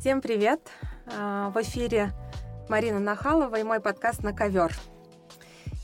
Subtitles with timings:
[0.00, 0.66] Всем привет!
[1.14, 2.12] А, в эфире
[2.70, 4.74] Марина Нахалова и мой подкаст «На ковер».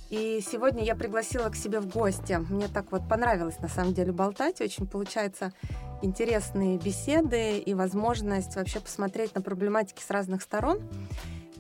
[0.09, 2.32] И сегодня я пригласила к себе в гости.
[2.48, 4.62] Мне так вот понравилось на самом деле болтать.
[4.62, 5.52] Очень получается
[6.00, 10.80] интересные беседы и возможность вообще посмотреть на проблематики с разных сторон.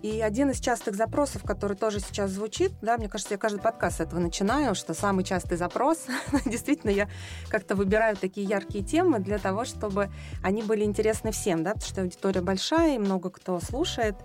[0.02, 3.98] И один из частых запросов, который тоже сейчас звучит, да, мне кажется, я каждый подкаст
[3.98, 6.06] с этого начинаю, что самый частый запрос,
[6.46, 7.08] действительно, я
[7.48, 10.10] как-то выбираю такие яркие темы для того, чтобы
[10.42, 14.16] они были интересны всем, да, потому что аудитория большая, и много кто слушает.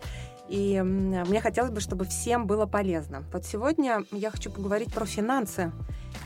[0.49, 3.24] И мне хотелось бы, чтобы всем было полезно.
[3.32, 5.72] Вот сегодня я хочу поговорить про финансы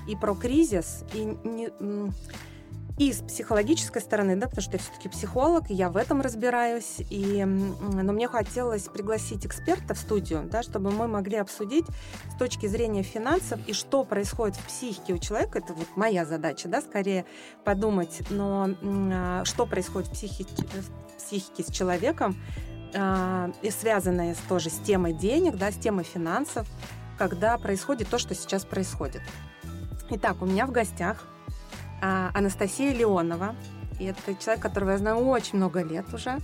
[0.08, 1.04] и про кризис.
[1.14, 1.70] И не,
[2.98, 7.02] и с психологической стороны, да, потому что я все-таки психолог, я в этом разбираюсь.
[7.10, 11.86] И, но мне хотелось пригласить эксперта в студию, да, чтобы мы могли обсудить
[12.34, 15.60] с точки зрения финансов и что происходит в психике у человека.
[15.60, 17.26] Это вот моя задача, да, скорее
[17.66, 22.38] подумать, но а, что происходит в психике, в психике с человеком,
[22.96, 26.66] а, и связанное тоже с темой денег, да, с темой финансов,
[27.18, 29.22] когда происходит то, что сейчас происходит.
[30.12, 31.26] Итак, у меня в гостях
[32.02, 33.56] Анастасия Леонова.
[34.00, 36.40] И это человек, которого я знаю очень много лет уже.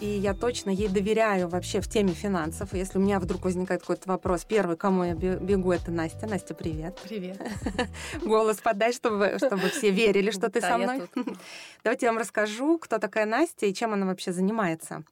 [0.00, 2.74] И я точно ей доверяю вообще в теме финансов.
[2.74, 6.26] Если у меня вдруг возникает какой-то вопрос, первый, кому я бегу, это Настя.
[6.26, 7.00] Настя, привет.
[7.02, 7.40] Привет.
[8.22, 11.08] Голос подай, чтобы, чтобы все верили, что ты со мной.
[11.84, 15.02] Давайте я вам расскажу, кто такая Настя и чем она вообще занимается.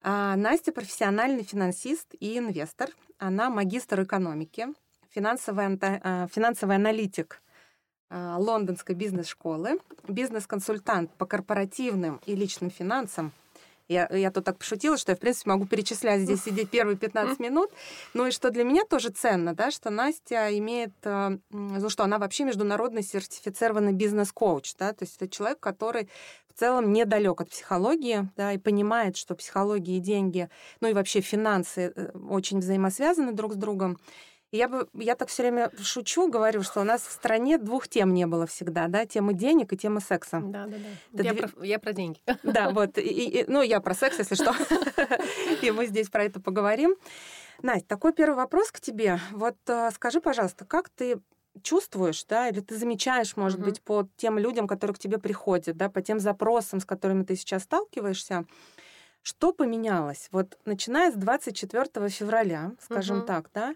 [0.00, 2.90] А, Настя профессиональный финансист и инвестор.
[3.18, 4.68] Она магистр экономики,
[5.10, 7.43] финансовый, а, финансовый аналитик а,
[8.10, 13.32] лондонской бизнес-школы, бизнес-консультант по корпоративным и личным финансам.
[13.86, 17.38] Я, я тут так пошутила, что я, в принципе, могу перечислять здесь сидеть первые 15
[17.38, 17.70] минут.
[18.14, 22.18] Ну и что для меня тоже ценно, да, что Настя имеет, э, ну что она
[22.18, 26.08] вообще международный сертифицированный бизнес-коуч, да, то есть это человек, который
[26.48, 30.48] в целом недалек от психологии, да, и понимает, что психология и деньги,
[30.80, 33.98] ну и вообще финансы э, очень взаимосвязаны друг с другом.
[34.54, 38.14] Я, бы, я так все время шучу, говорю, что у нас в стране двух тем
[38.14, 40.40] не было всегда, да, темы денег и темы секса.
[40.44, 40.76] Да, да,
[41.10, 41.22] да.
[41.24, 41.48] Я, две...
[41.48, 42.20] про, я про деньги.
[42.44, 42.96] Да, вот.
[42.96, 44.54] И, и, ну, я про секс, если что.
[45.62, 46.94] И мы здесь про это поговорим.
[47.62, 49.18] Настя, такой первый вопрос к тебе.
[49.32, 51.18] Вот э, скажи, пожалуйста, как ты
[51.62, 53.66] чувствуешь, да, или ты замечаешь, может угу.
[53.66, 57.34] быть, по тем людям, которые к тебе приходят, да, по тем запросам, с которыми ты
[57.34, 58.44] сейчас сталкиваешься,
[59.22, 60.28] что поменялось?
[60.30, 63.26] Вот начиная с 24 февраля, скажем угу.
[63.26, 63.74] так, да,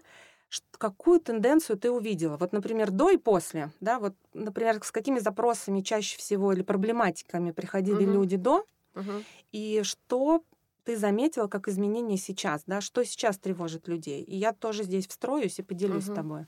[0.71, 2.37] какую тенденцию ты увидела?
[2.37, 7.51] Вот, например, до и после, да, вот, например, с какими запросами чаще всего или проблематиками
[7.51, 8.13] приходили угу.
[8.13, 8.65] люди до,
[8.95, 9.23] угу.
[9.51, 10.43] и что
[10.83, 14.23] ты заметила как изменения сейчас, да, что сейчас тревожит людей?
[14.23, 16.13] И я тоже здесь встроюсь и поделюсь угу.
[16.13, 16.45] с тобой.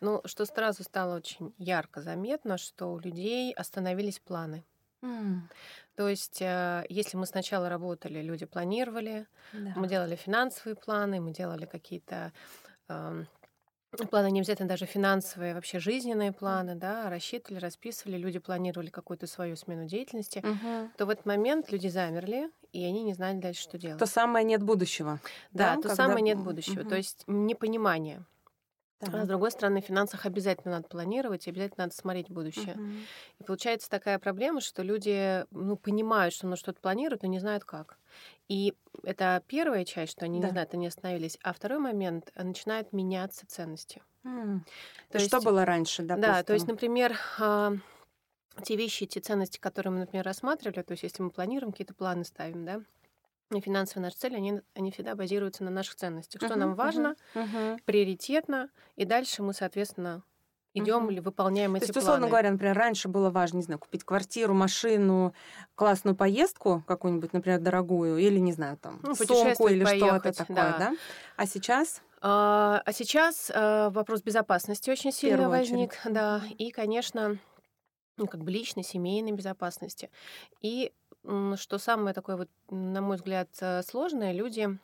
[0.00, 4.64] Ну, что сразу стало очень ярко заметно, что у людей остановились планы.
[5.02, 5.40] Mm.
[5.96, 9.72] То есть, э, если мы сначала работали, люди планировали, да.
[9.76, 12.32] мы делали финансовые планы, мы делали какие-то
[14.10, 19.56] планы не обязательно даже финансовые, вообще жизненные планы, да, рассчитывали, расписывали, люди планировали какую-то свою
[19.56, 20.90] смену деятельности, угу.
[20.96, 23.98] то в этот момент люди замерли, и они не знали дальше, что делать.
[23.98, 25.20] То самое нет будущего.
[25.52, 25.96] Да, да то когда...
[25.96, 26.82] самое нет будущего.
[26.82, 26.88] Угу.
[26.88, 28.24] То есть непонимание.
[29.00, 32.74] А с другой стороны, в финансах обязательно надо планировать, и обязательно надо смотреть будущее.
[32.74, 32.90] Угу.
[33.40, 37.64] И получается такая проблема, что люди ну, понимают, что нужно что-то планируют, но не знают
[37.64, 37.98] как.
[38.48, 40.48] И это первая часть, что они да.
[40.48, 41.38] не знают, они остановились.
[41.42, 44.02] А второй момент начинают меняться ценности.
[44.24, 44.60] Mm.
[45.10, 46.16] То есть, что было раньше, да?
[46.16, 47.72] Да, то есть, например, а,
[48.62, 52.24] те вещи, те ценности, которые мы, например, рассматривали, то есть если мы планируем, какие-то планы
[52.24, 52.82] ставим, да,
[53.58, 56.40] финансовые наши цели, они, они всегда базируются на наших ценностях.
[56.40, 57.80] Что uh-huh, нам важно, uh-huh.
[57.84, 60.22] приоритетно, и дальше мы, соответственно,
[60.74, 61.10] идем угу.
[61.10, 62.30] или выполняем эти То есть, условно планы.
[62.30, 65.34] говоря, например, раньше было важно, не знаю, купить квартиру, машину,
[65.74, 70.78] классную поездку какую-нибудь, например, дорогую, или, не знаю, там, ну, сумку или что-то такое, да.
[70.78, 70.94] да?
[71.36, 72.02] А сейчас?
[72.20, 76.14] А, а сейчас а, вопрос безопасности очень сильно возник, очередь.
[76.14, 77.38] да, и, конечно,
[78.16, 80.10] ну, как бы личной, семейной безопасности.
[80.60, 80.92] И
[81.56, 84.78] что самое такое, вот, на мой взгляд, э, сложное, люди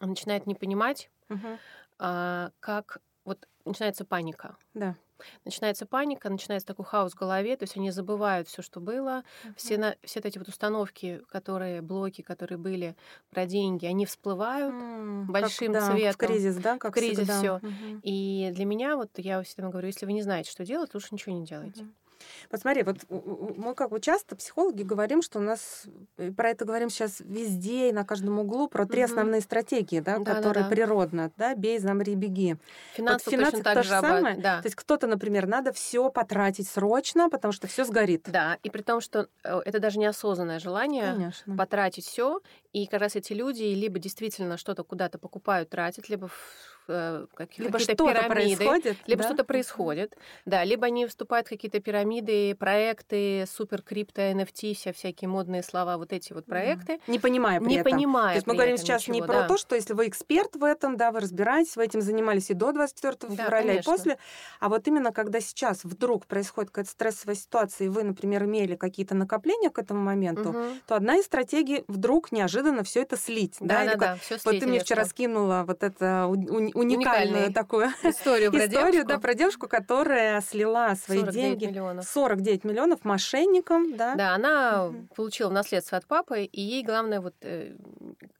[0.00, 1.58] начинают не понимать, угу.
[1.98, 4.56] как вот начинается паника.
[4.74, 4.96] Да.
[5.44, 9.54] Начинается паника, начинается такой хаос в голове, то есть они забывают все, что было, uh-huh.
[9.56, 12.96] все, на, все эти вот установки, которые, блоки, которые были
[13.28, 15.24] про деньги, они всплывают uh-huh.
[15.26, 16.14] большим как, да, цветом.
[16.14, 16.78] В кризис, да?
[16.78, 17.58] Как в кризис все.
[17.58, 18.00] Uh-huh.
[18.02, 21.34] И для меня, вот я всегда говорю, если вы не знаете, что делать, лучше ничего
[21.34, 21.82] не делайте.
[21.82, 21.92] Uh-huh.
[22.48, 25.84] Посмотри, вот мы как бы часто психологи говорим, что у нас
[26.16, 29.10] э, про это говорим сейчас везде и на каждом углу про три угу.
[29.10, 30.74] основные стратегии, да, да которые да, да.
[30.74, 32.56] природно, да, бей, замри, беги.
[32.94, 34.36] Финансы вот финансы точно так же самое.
[34.36, 34.60] Да.
[34.62, 38.28] То есть кто-то, например, надо все потратить срочно, потому что все сгорит.
[38.30, 41.56] Да, и при том, что э, это даже неосознанное желание Конечно.
[41.56, 42.40] потратить все,
[42.72, 46.34] и как раз эти люди либо действительно что-то куда-то покупают, тратят, либо в
[46.88, 49.28] э, какие, либо какие-то пирамиды, происходит, либо да?
[49.28, 55.28] что-то происходит, да, либо они вступают в какие-то пирамиды, проекты, супер крипто, NFT, вся всякие
[55.28, 57.00] модные слова, вот эти вот проекты.
[57.08, 57.92] Не понимая при не этом.
[57.92, 58.28] понимая.
[58.28, 59.48] То есть мы говорим сейчас ничего, не про да.
[59.48, 62.72] то, что если вы эксперт в этом, да, вы разбираетесь, вы этим занимались и до
[62.72, 63.80] 24 да, февраля, конечно.
[63.80, 64.18] и после,
[64.60, 69.14] а вот именно когда сейчас вдруг происходит какая-то стрессовая ситуация, и вы, например, имели какие-то
[69.16, 70.58] накопления к этому моменту, угу.
[70.86, 73.56] то одна из стратегий вдруг неожиданно все это слить.
[73.60, 73.96] Да, да, да.
[73.96, 79.18] да, да вот ты мне вчера скинула вот это уникальную такую историю, про, историю да,
[79.18, 81.66] про девушку, которая слила свои 49 деньги.
[81.66, 82.04] Миллионов.
[82.06, 83.96] 49 миллионов мошенникам.
[83.96, 85.08] Да, да она угу.
[85.14, 87.74] получила наследство от папы, и ей главное вот э,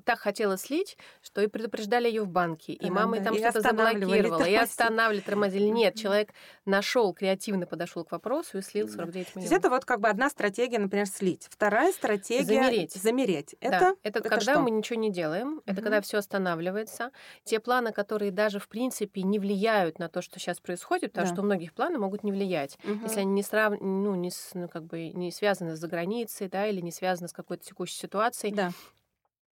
[0.05, 3.25] так хотела слить, что и предупреждали ее в банке, и да, мама да.
[3.25, 5.65] там что-то заблокировала, и останавливали, тормозили.
[5.65, 6.31] Нет, человек
[6.65, 9.33] нашел, креативно подошел к вопросу и слил 49 миллионов.
[9.35, 11.47] То есть это вот как бы одна стратегия, например, слить.
[11.51, 12.95] Вторая стратегия замереть.
[12.95, 13.55] Замереть.
[13.61, 14.61] Это, да, это, это когда что?
[14.61, 15.63] мы ничего не делаем, угу.
[15.67, 17.11] это когда все останавливается.
[17.45, 21.35] Те планы, которые даже в принципе не влияют на то, что сейчас происходит, потому да.
[21.35, 23.01] что у многих планы могут не влиять, угу.
[23.05, 23.81] если они не срав...
[23.81, 27.65] ну, не, ну, как бы не связаны с заграницей, да, или не связаны с какой-то
[27.65, 28.55] текущей ситуацией.
[28.55, 28.71] Да.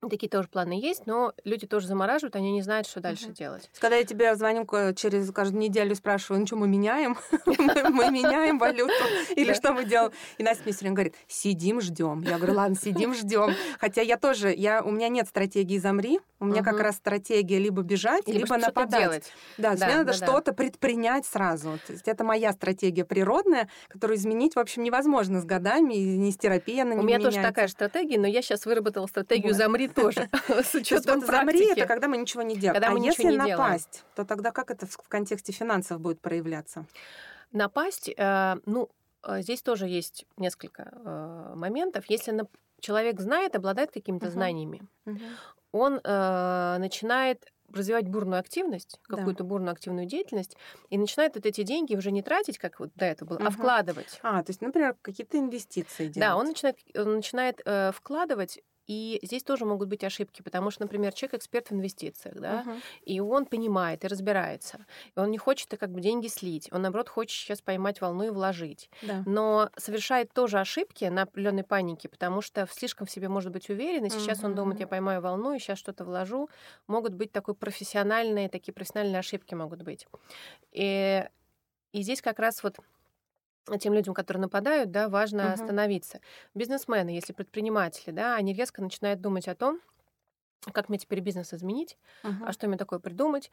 [0.00, 3.32] Такие тоже планы есть, но люди тоже замораживают, они не знают, что дальше угу.
[3.32, 3.68] делать.
[3.80, 4.64] Когда я тебе звоню
[4.94, 7.18] через каждую неделю, спрашиваю, ну что, мы меняем?
[7.46, 8.92] Мы меняем валюту?
[9.36, 10.12] Или что мы делаем?
[10.36, 12.20] И Настя мне все время говорит, сидим, ждем.
[12.22, 13.54] Я говорю, ладно, сидим, ждем.
[13.80, 17.82] Хотя я тоже, я, у меня нет стратегии замри, у меня как раз стратегия либо
[17.82, 19.32] бежать, либо нападать.
[19.56, 21.78] Да, мне надо что-то предпринять сразу.
[21.86, 26.30] То есть это моя стратегия природная, которую изменить, в общем, невозможно с годами, и не
[26.30, 30.28] с терапией она У меня тоже такая стратегия, но я сейчас выработала стратегию замри тоже,
[30.48, 32.80] с учетом Замри— это когда мы ничего не делаем.
[32.80, 36.86] Когда а если напасть, то тогда как это в контексте финансов будет проявляться?
[37.52, 38.90] Напасть, э, ну,
[39.22, 42.04] э, здесь тоже есть несколько э, моментов.
[42.08, 42.46] Если
[42.80, 44.82] человек знает, обладает какими-то знаниями,
[45.72, 49.48] он начинает развивать бурную активность, какую-то да.
[49.48, 50.56] бурную активную деятельность,
[50.90, 53.46] и начинает вот эти деньги уже не тратить, как вот до этого было, угу.
[53.46, 54.18] а вкладывать.
[54.22, 56.18] А, то есть, например, какие-то инвестиции делать.
[56.18, 60.82] Да, он начинает, он начинает э, вкладывать и здесь тоже могут быть ошибки, потому что,
[60.82, 62.80] например, человек эксперт в инвестициях, да, uh-huh.
[63.04, 64.84] и он понимает и разбирается.
[65.14, 68.30] И он не хочет как бы деньги слить, он, наоборот, хочет сейчас поймать волну и
[68.30, 68.88] вложить.
[69.02, 69.22] Да.
[69.26, 74.06] Но совершает тоже ошибки на определенной панике, потому что слишком в себе может быть уверен,
[74.06, 74.46] и сейчас uh-huh.
[74.46, 76.48] он думает, я поймаю волну, и сейчас что-то вложу.
[76.86, 80.06] Могут быть такой профессиональные, такие профессиональные ошибки могут быть.
[80.72, 81.28] И,
[81.92, 82.78] и здесь как раз вот
[83.78, 85.52] тем людям, которые нападают, да, важно угу.
[85.52, 86.20] остановиться.
[86.54, 89.80] Бизнесмены, если предприниматели, да, они резко начинают думать о том,
[90.72, 92.46] как мне теперь бизнес изменить, угу.
[92.46, 93.50] а что мне такое придумать,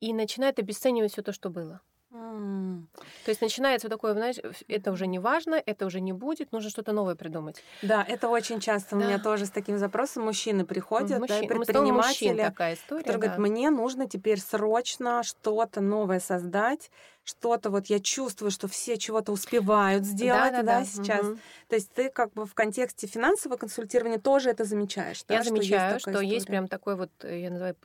[0.00, 1.80] и начинают обесценивать все то, что было.
[2.14, 4.36] То есть начинается такое, знаешь,
[4.68, 7.62] это уже не важно, это уже не будет, нужно что-то новое придумать.
[7.82, 8.96] Да, это очень часто да.
[8.96, 13.26] у меня тоже с таким запросом мужчины приходят, Мужчин, да, предприниматели, такая история, которые да.
[13.26, 16.90] говорят, мне нужно теперь срочно что-то новое создать,
[17.24, 20.84] что-то вот я чувствую, что все чего-то успевают сделать, да, да, да, да.
[20.84, 21.24] сейчас.
[21.24, 21.38] Угу.
[21.68, 25.98] То есть ты как бы в контексте финансового консультирования тоже это замечаешь, Я да, замечаю,
[26.00, 27.76] что, есть, что есть прям такой вот, э, я называю,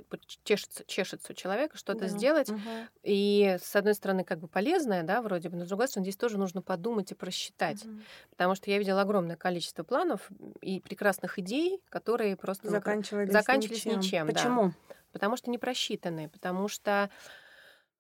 [0.43, 2.07] чешется, чешется у человека что-то да.
[2.07, 2.59] сделать, угу.
[3.03, 6.17] и с одной стороны как бы полезное, да, вроде бы, но с другой стороны здесь
[6.17, 7.93] тоже нужно подумать и просчитать, угу.
[8.31, 13.99] потому что я видела огромное количество планов и прекрасных идей, которые просто заканчивались, заканчивались ничем.
[13.99, 14.27] ничем.
[14.27, 14.63] Почему?
[14.89, 14.95] Да.
[15.11, 17.09] Потому что не просчитанные, потому что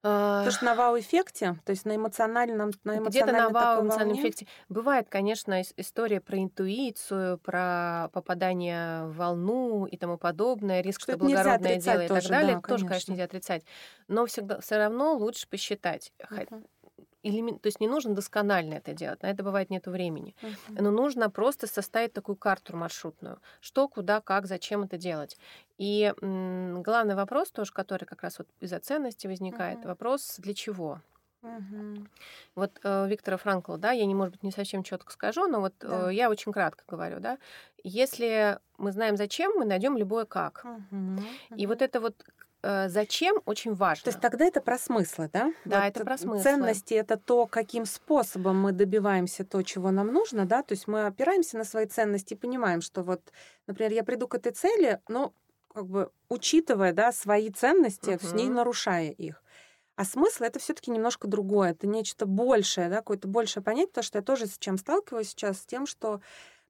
[0.01, 4.47] Потому что на вау-эффекте, то есть на эмоциональном, на Где-то на вау-эмоциональном эффекте.
[4.69, 11.19] Бывает, конечно, история про интуицию, про попадание в волну и тому подобное, риск, что, что
[11.19, 12.55] благородное дело и так далее.
[12.55, 13.63] Да, тоже, конечно, нельзя отрицать.
[14.07, 16.13] Но всегда все равно лучше посчитать.
[16.19, 16.63] Uh-huh
[17.23, 20.81] элемент, то есть не нужно досконально это делать, на это бывает нет времени, uh-huh.
[20.81, 25.37] но нужно просто составить такую карту маршрутную, что, куда, как, зачем это делать.
[25.77, 29.87] И м, главный вопрос тоже, который как раз вот из-за ценности возникает, uh-huh.
[29.87, 31.01] вопрос для чего.
[31.41, 32.05] Угу.
[32.55, 35.73] Вот э, Виктора Франкла, да, я не, может быть, не совсем четко скажу, но вот
[35.79, 36.09] да.
[36.09, 37.37] э, я очень кратко говорю, да,
[37.83, 40.65] если мы знаем зачем, мы найдем любое как.
[40.65, 41.23] Угу.
[41.55, 42.25] И вот это вот
[42.61, 44.03] зачем очень важно.
[44.03, 45.53] То есть тогда это про смыслы, да?
[45.65, 46.43] Да, вот это про смыслы.
[46.43, 50.63] Ценности это то, каким способом мы добиваемся то, чего нам нужно, да?
[50.63, 53.21] То есть мы опираемся на свои ценности и понимаем, что вот,
[53.67, 55.33] например, я приду к этой цели, но
[55.73, 58.25] как бы учитывая, да, свои ценности, угу.
[58.25, 59.43] с ней нарушая их.
[59.95, 64.17] А смысл это все-таки немножко другое, это нечто большее, да, какое-то большее понятие, потому что
[64.19, 66.21] я тоже с чем сталкиваюсь сейчас, с тем, что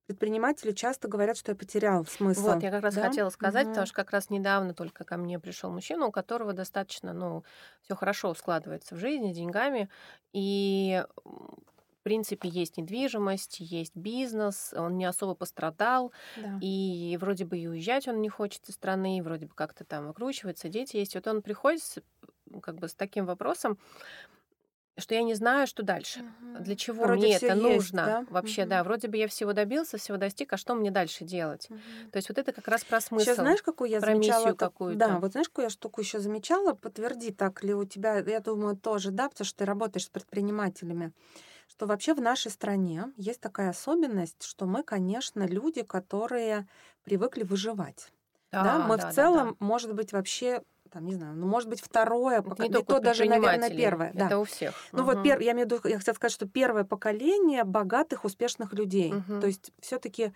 [0.09, 2.41] предприниматели часто говорят, что я потерял смысл.
[2.41, 3.07] Вот, я как раз да?
[3.07, 3.73] хотела сказать, угу.
[3.73, 7.43] потому что как раз недавно только ко мне пришел мужчина, у которого достаточно, ну,
[7.83, 9.87] все хорошо складывается в жизни, деньгами,
[10.33, 16.57] и в принципе, есть недвижимость, есть бизнес, он не особо пострадал, да.
[16.59, 20.69] и вроде бы и уезжать он не хочет из страны, вроде бы как-то там выкручивается,
[20.69, 21.13] дети есть.
[21.13, 21.99] Вот он приходит с,
[22.63, 23.77] как бы с таким вопросом,
[24.99, 26.19] что я не знаю, что дальше.
[26.19, 26.63] Угу.
[26.63, 28.05] Для чего вроде мне это есть, нужно?
[28.05, 28.25] Да?
[28.29, 28.69] Вообще, угу.
[28.69, 31.67] да, вроде бы я всего добился, всего достиг, а что мне дальше делать?
[31.69, 31.79] Угу.
[32.11, 33.25] То есть вот это как раз про смысл.
[33.25, 34.53] Сейчас знаешь, какую я про замечала?
[34.53, 34.99] какую-то.
[34.99, 36.73] Да, вот знаешь, какую я штуку еще замечала?
[36.73, 41.13] Подтверди, так ли у тебя, я думаю, тоже, да, потому что ты работаешь с предпринимателями
[41.69, 46.67] что вообще в нашей стране есть такая особенность, что мы, конечно, люди, которые
[47.03, 48.11] привыкли выживать.
[48.51, 48.79] Да, да?
[48.79, 49.65] мы да, в целом, да, да.
[49.65, 53.25] может быть, вообще там, не знаю, ну, может быть, второе поколение, не, не то даже,
[53.25, 54.09] наверное, первое.
[54.09, 54.39] Это да.
[54.39, 54.73] у всех.
[54.91, 55.11] Ну, угу.
[55.11, 55.39] вот пер...
[55.39, 59.13] я имею в виду, я хотела сказать, что первое поколение богатых, успешных людей.
[59.13, 59.39] Угу.
[59.39, 60.33] То есть все таки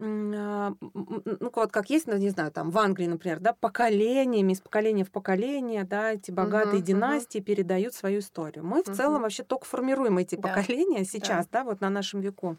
[0.00, 4.60] а, ну, вот как есть, ну, не знаю, там в Англии, например, да, поколениями, из
[4.60, 7.44] поколения в поколение, да, эти богатые uh-huh, династии uh-huh.
[7.44, 8.64] передают свою историю.
[8.64, 10.48] Мы в целом вообще только формируем эти да.
[10.48, 11.60] поколения сейчас, да.
[11.60, 12.56] да, вот на нашем веку.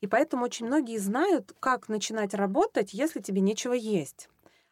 [0.00, 4.28] И поэтому очень многие знают, как начинать работать, если тебе нечего есть.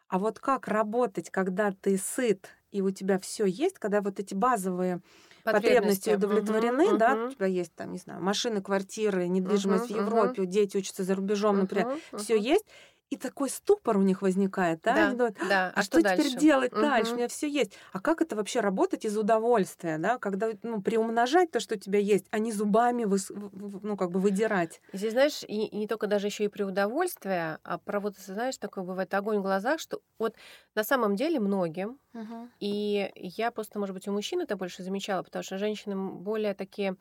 [0.07, 4.33] А вот как работать, когда ты сыт и у тебя все есть, когда вот эти
[4.33, 4.99] базовые
[5.43, 7.27] потребности, удовлетворены, угу, да, угу.
[7.27, 10.51] у тебя есть там, не знаю, машины, квартиры, недвижимость угу, в Европе, угу.
[10.51, 12.65] дети учатся за рубежом, например, угу, все есть,
[13.13, 14.95] и такой ступор у них возникает, да?
[14.95, 15.71] да, думают, да.
[15.75, 16.81] А, а что, что теперь делать угу.
[16.81, 17.13] дальше?
[17.13, 17.73] У меня все есть.
[17.91, 20.17] А как это вообще работать из удовольствия, да?
[20.17, 24.19] Когда ну, приумножать то, что у тебя есть, а не зубами вы, ну, как бы
[24.19, 24.81] выдирать.
[24.93, 28.57] Здесь, знаешь, и, и не только даже еще и при удовольствии, а про вот, знаешь,
[28.57, 30.35] такой бывает огонь в глазах, что вот
[30.73, 32.49] на самом деле многим, угу.
[32.59, 36.95] и я просто, может быть, у мужчин это больше замечала, потому что женщины более такие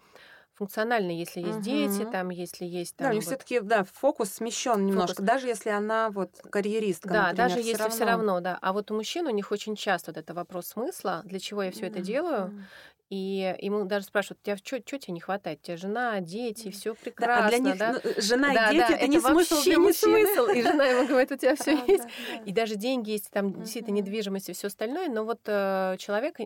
[0.54, 1.62] функционально, если есть угу.
[1.62, 3.08] дети, там, если есть там.
[3.08, 3.24] Да, вот...
[3.24, 5.26] все-таки, да, фокус смещен немножко, фокус.
[5.26, 7.08] даже если она вот карьеристка.
[7.08, 8.58] Да, например, даже если все равно, да.
[8.60, 11.70] А вот у мужчин у них очень часто вот это вопрос смысла, для чего я
[11.70, 12.52] все это делаю.
[13.12, 15.60] И ему даже спрашивают, тебя что тебе не хватает?
[15.60, 17.42] У тебя жена, дети, все прекрасно.
[17.42, 17.92] Да, а для них да?
[17.92, 20.46] Ну, жена да, и дети да, это, не смысл для не смысл.
[20.54, 22.04] И жена ему говорит, у тебя все есть.
[22.46, 26.38] И даже деньги есть, там действительно недвижимость и все остальное, но вот э, человек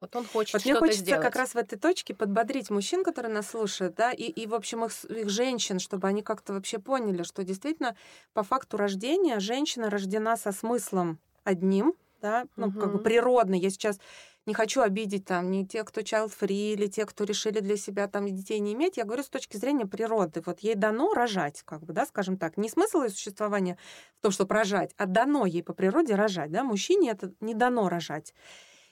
[0.00, 1.22] вот он хочет вот что-то Мне хочется сделать.
[1.22, 4.84] как раз в этой точке подбодрить мужчин, которые нас слушают, да, и, и в общем,
[4.84, 7.96] их, их женщин, чтобы они как-то вообще поняли, что действительно
[8.34, 12.80] по факту рождения женщина рождена со смыслом одним, да, ну, угу.
[12.80, 13.58] как бы природный.
[13.58, 13.98] Я сейчас
[14.46, 18.26] не хочу обидеть там ни тех, кто child-free, или тех, кто решили для себя там
[18.26, 18.96] детей не иметь.
[18.96, 20.40] Я говорю с точки зрения природы.
[20.46, 22.56] Вот ей дано рожать, как бы, да, скажем так.
[22.56, 23.76] Не смысл ее существования
[24.18, 26.62] в том, чтобы рожать, а дано ей по природе рожать, да.
[26.62, 28.34] Мужчине это не дано рожать.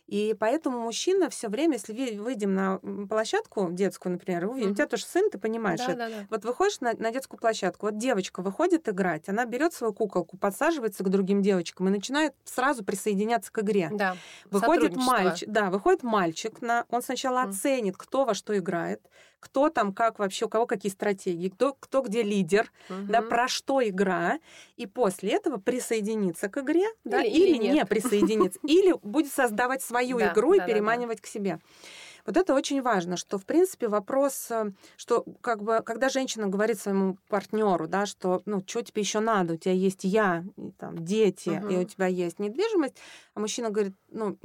[0.07, 4.73] И поэтому мужчина все время, если выйдем на площадку детскую, например, увидим, mm-hmm.
[4.73, 5.97] у тебя тоже сын, ты понимаешь, да, это.
[5.97, 6.27] Да, да.
[6.29, 11.05] вот выходишь на, на детскую площадку, вот девочка выходит играть, она берет свою куколку, подсаживается
[11.05, 13.91] к другим девочкам и начинает сразу присоединяться к игре.
[13.93, 14.17] Да.
[14.51, 17.49] Выходит мальчик, да, выходит мальчик, на, он сначала mm-hmm.
[17.49, 19.01] оценит, кто во что играет,
[19.45, 23.01] кто там как вообще, у кого какие стратегии, кто, кто где лидер, угу.
[23.09, 24.39] да, про что игра,
[24.77, 29.83] и после этого присоединиться к игре, или, да, или, или не присоединиться, или будет создавать
[29.83, 31.61] свою игру и переманивать к себе.
[32.27, 36.81] Вот это очень важно, что, в принципе, вопрос, э, что как бы, когда женщина говорит
[36.81, 40.43] своему партнеру, да, что, ну, что тебе еще надо, у тебя есть я,
[40.79, 41.69] там, дети, угу.
[41.69, 42.97] и у тебя есть недвижимость,
[43.35, 44.39] а мужчина говорит, ну,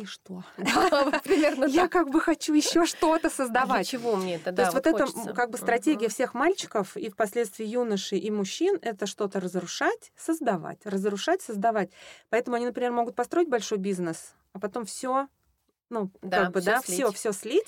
[0.00, 0.44] и что?
[0.56, 3.88] Примерно Я как бы хочу еще что-то создавать.
[3.88, 4.52] чего мне это?
[4.52, 9.06] То есть вот это как бы стратегия всех мальчиков и впоследствии юношей и мужчин это
[9.06, 11.90] что-то разрушать, создавать, разрушать, создавать.
[12.28, 15.28] Поэтому они, например, могут построить большой бизнес, а потом все,
[15.90, 17.66] ну как бы да, все все слить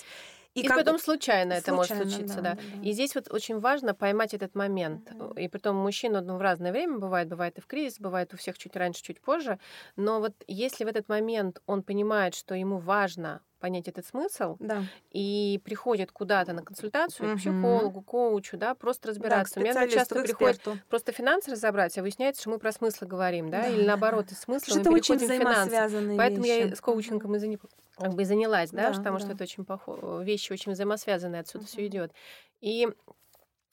[0.55, 1.03] и, и потом бы...
[1.03, 2.55] случайно это случайно, может случиться, да, да.
[2.55, 2.83] да.
[2.83, 5.11] И здесь вот очень важно поймать этот момент.
[5.11, 5.41] Mm-hmm.
[5.41, 8.59] И притом мужчина ну, в разное время бывает, бывает и в кризис, бывает у всех
[8.59, 9.59] чуть раньше, чуть позже.
[9.97, 14.83] Но вот если в этот момент он понимает, что ему важно понять этот смысл да.
[15.13, 17.37] и приходит куда-то на консультацию угу.
[17.37, 19.55] к психологу, коучу, да, просто разбираться.
[19.55, 23.51] Да, У меня часто приходит просто финансы разобрать, а выясняется, что мы про смыслы говорим,
[23.51, 26.17] да, да или наоборот, из смысла мы переходим в финансы.
[26.17, 26.69] Поэтому вещи.
[26.71, 27.61] я с коучингом и занимаюсь
[28.03, 29.25] как бы занялась, да, да потому да.
[29.25, 31.69] что это очень похоже, вещи очень взаимосвязанные, отсюда uh-huh.
[31.69, 32.13] все идет.
[32.61, 32.89] И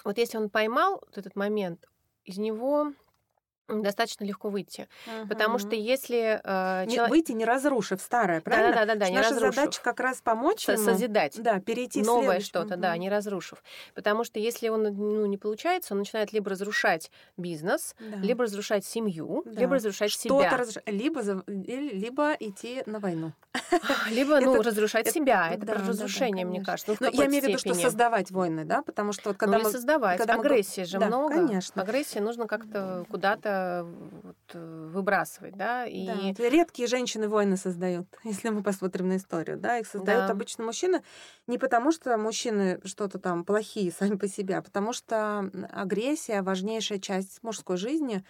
[0.03, 1.87] вот если он поймал вот этот момент,
[2.23, 2.93] из него
[3.69, 4.87] достаточно легко выйти.
[5.07, 5.27] Угу.
[5.29, 6.41] Потому что если...
[6.43, 7.11] Э, не, человек...
[7.11, 8.73] Выйти, не разрушив старое, правильно?
[8.73, 9.55] Да-да-да, да, не Наша разрушив.
[9.55, 10.77] задача как раз помочь ему...
[10.77, 11.41] Созидать.
[11.41, 12.81] Да, перейти Новое что-то, угу.
[12.81, 13.63] да, не разрушив.
[13.93, 18.17] Потому что если он ну, не получается, он начинает либо разрушать бизнес, да.
[18.17, 19.59] либо разрушать семью, да.
[19.59, 20.57] либо разрушать себя.
[20.57, 20.83] Разруш...
[20.85, 23.33] Либо, либо идти на войну.
[24.11, 25.49] Либо, ну, разрушать себя.
[25.51, 26.95] Это про разрушение, мне кажется.
[26.99, 28.81] Ну, я имею в виду, что создавать войны, да?
[28.81, 29.71] Потому что когда ну, мы...
[29.71, 30.19] создавать.
[30.19, 31.33] Агрессии же много.
[31.33, 31.81] конечно.
[31.81, 36.05] Агрессии нужно как-то куда-то вот, э, выбрасывать, да, и...
[36.05, 36.49] Да.
[36.49, 40.31] Редкие женщины войны создают, если мы посмотрим на историю, да, их создают да.
[40.31, 41.03] обычно мужчины
[41.47, 46.99] не потому, что мужчины что-то там плохие сами по себе, а потому что агрессия важнейшая
[46.99, 48.23] часть мужской жизни,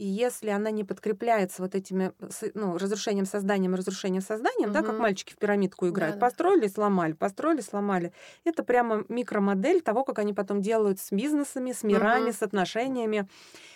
[0.00, 2.12] и если она не подкрепляется вот этими
[2.54, 4.78] ну, разрушением созданием, разрушением созданием, угу.
[4.78, 8.14] да, как мальчики в пирамидку играют, да, построили, сломали, построили, сломали.
[8.44, 12.32] Это прямо микромодель того, как они потом делают с бизнесами, с мирами, угу.
[12.32, 13.28] с отношениями.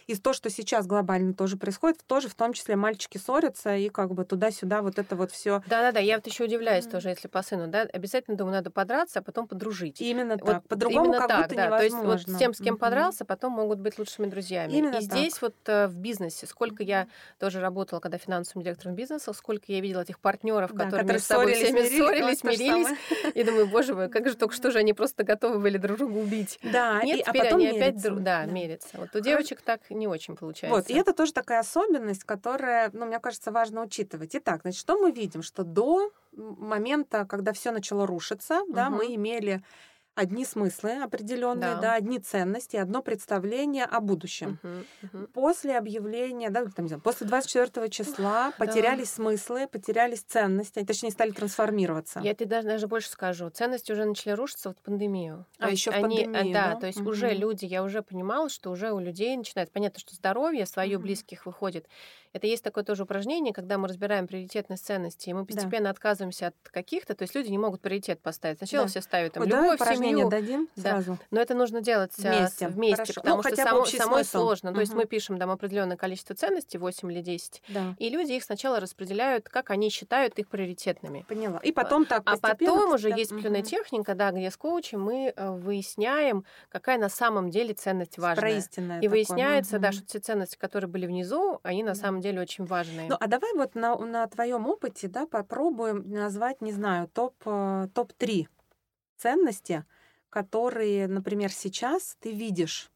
[0.06, 4.12] И то, что сейчас глобально тоже происходит, тоже в том числе мальчики ссорятся и как
[4.12, 5.62] бы туда-сюда вот это вот все.
[5.66, 6.90] Да-да-да, я вот еще удивляюсь mm-hmm.
[6.90, 10.00] тоже, если по сыну, да, обязательно, думаю, надо подраться, а потом подружить.
[10.00, 10.68] Именно вот так.
[10.68, 11.66] По-другому как так, будто да.
[11.66, 11.98] невозможно.
[12.00, 12.78] То есть вот с тем, с кем mm-hmm.
[12.78, 14.72] подрался, потом могут быть лучшими друзьями.
[14.72, 16.13] Именно и здесь вот э, в бизнесе,
[16.46, 17.06] сколько я
[17.38, 21.54] тоже работала, когда финансовым директором бизнеса, сколько я видела этих партнеров, да, которые, между собой
[21.54, 22.98] всеми ссорились, мирились.
[23.34, 26.16] И думаю, боже мой, как же только что же они просто готовы были друг друга
[26.18, 26.58] убить.
[26.62, 28.88] Да, Нет, и, а теперь а потом они опять да, да, мерятся.
[28.94, 30.76] Вот у девочек так не очень получается.
[30.76, 34.34] Вот, и это тоже такая особенность, которая, ну, мне кажется, важно учитывать.
[34.34, 35.42] Итак, значит, что мы видим?
[35.42, 38.72] Что до момента, когда все начало рушиться, угу.
[38.72, 39.62] да, мы имели
[40.14, 41.80] одни смыслы определенные, да.
[41.80, 44.58] да, одни ценности, одно представление о будущем.
[44.62, 45.26] Угу, угу.
[45.28, 49.14] После объявления, да, там, после 24 числа потерялись да.
[49.14, 52.20] смыслы, потерялись ценности, они, точнее, стали трансформироваться.
[52.20, 53.50] Я тебе даже, даже больше скажу.
[53.50, 55.46] Ценности уже начали рушиться вот в пандемию.
[55.58, 56.80] То а еще в они, пандемию, да, да?
[56.80, 57.10] то есть угу.
[57.10, 61.04] уже люди, я уже понимала, что уже у людей начинает, понятно, что здоровье свое угу.
[61.04, 61.86] близких выходит.
[62.34, 65.90] Это есть такое тоже упражнение, когда мы разбираем приоритетность ценности, и мы постепенно да.
[65.90, 68.58] отказываемся от каких-то, то есть люди не могут приоритет поставить.
[68.58, 68.90] Сначала да.
[68.90, 70.28] все ставят там, Ой, любовь, семью.
[70.28, 70.82] дадим да.
[70.82, 71.18] сразу.
[71.30, 73.20] Но это нужно делать вместе, вместе Хорошо.
[73.20, 74.38] потому ну, что само, самой смысл.
[74.38, 74.70] сложно.
[74.70, 74.74] Угу.
[74.74, 77.94] То есть мы пишем там определенное количество ценностей, 8 или 10, да.
[78.00, 81.24] и люди их сначала распределяют, как они считают их приоритетными.
[81.28, 81.58] Поняла.
[81.58, 83.16] И потом так А потом уже да.
[83.16, 83.68] есть определенная угу.
[83.68, 88.60] техника, да, где с коучем мы э, выясняем, какая на самом деле ценность важная.
[89.00, 89.82] И выясняется, угу.
[89.82, 93.26] да, что те ценности, которые были внизу, они на самом деле очень важные ну, а
[93.26, 98.46] давай вот на, на твоем опыте, да, попробуем назвать, не знаю, топ, э, топ-3
[99.16, 99.84] ценности,
[100.30, 102.90] которые, например, сейчас ты видишь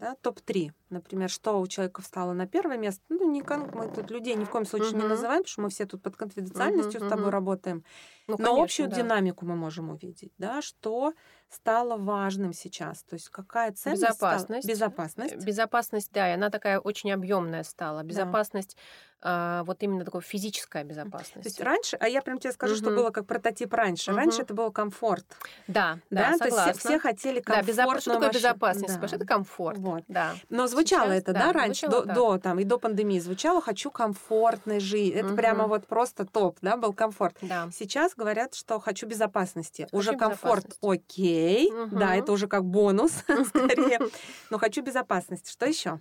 [0.00, 0.72] да, топ-3.
[0.88, 3.02] Например, что у человека встало на первое место.
[3.10, 3.70] Ну, не кон...
[3.74, 5.02] мы тут людей ни в коем случае uh-huh.
[5.02, 7.30] не называем, потому что мы все тут под конфиденциальностью uh-huh, с тобой uh-huh.
[7.30, 7.84] работаем.
[8.26, 8.96] Ну, Но конечно, общую да.
[8.96, 11.12] динамику мы можем увидеть, да, что
[11.50, 13.02] стало важным сейчас.
[13.02, 14.02] То есть какая ценность?
[14.02, 14.64] Безопасность.
[14.64, 14.74] Стала...
[14.74, 15.36] Безопасность.
[15.44, 18.02] Безопасность, да, и она такая очень объемная стала.
[18.02, 18.82] Безопасность да
[19.22, 21.42] а, вот именно такое физическая безопасность.
[21.42, 22.80] То есть раньше, а я прям тебе скажу, угу.
[22.82, 24.10] что было как прототип раньше.
[24.10, 24.18] Угу.
[24.18, 25.26] Раньше это был комфорт.
[25.66, 26.38] Да, да, да согласна.
[26.38, 27.66] То есть все, все хотели комфорт.
[27.66, 28.02] Да, безопасность.
[28.02, 29.00] Что такое безопасность?
[29.00, 29.16] Да.
[29.16, 29.78] Это комфорт.
[29.78, 30.04] Вот.
[30.08, 30.34] Да.
[30.48, 33.90] Но звучало Сейчас, это, да, да раньше, до, до, там, и до пандемии звучало «хочу
[33.90, 35.14] комфортной жизни».
[35.14, 35.36] Это угу.
[35.36, 37.36] прямо вот просто топ, да, был комфорт.
[37.42, 37.68] Да.
[37.72, 39.82] Сейчас говорят, что «хочу безопасности».
[39.82, 41.39] Хочу уже комфорт окей,
[41.72, 41.96] угу.
[41.98, 43.12] да, это уже как бонус
[43.48, 43.98] скорее,
[44.50, 45.50] но «хочу безопасности».
[45.50, 46.00] Что еще?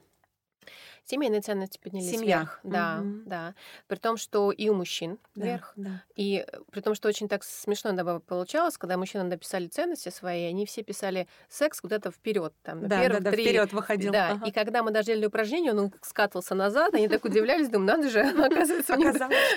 [1.09, 2.41] Семейные ценности поднялись Семья.
[2.41, 2.59] вверх.
[2.61, 3.21] Да, угу.
[3.25, 3.55] да.
[3.87, 5.73] При том, что и у мужчин да, вверх.
[5.75, 6.03] Да.
[6.15, 10.43] И э, при том, что очень так смешно иногда получалось, когда мужчины написали ценности свои,
[10.43, 12.53] они все писали секс куда-то вперед.
[12.61, 14.11] Там, да, да, да, вперед выходил.
[14.11, 14.33] Да.
[14.33, 14.45] Ага.
[14.45, 18.19] И когда мы даже делали упражнение, он скатывался назад, они так удивлялись, думаю, надо же,
[18.45, 18.95] оказывается,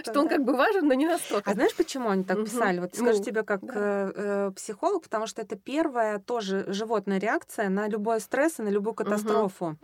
[0.05, 1.51] что он как бы важен, но не настолько.
[1.51, 2.79] А знаешь, почему они так писали?
[2.81, 7.69] Вот скажу ну, тебе как э, э, психолог, потому что это первая тоже животная реакция
[7.69, 9.77] на любой стресс и на любую катастрофу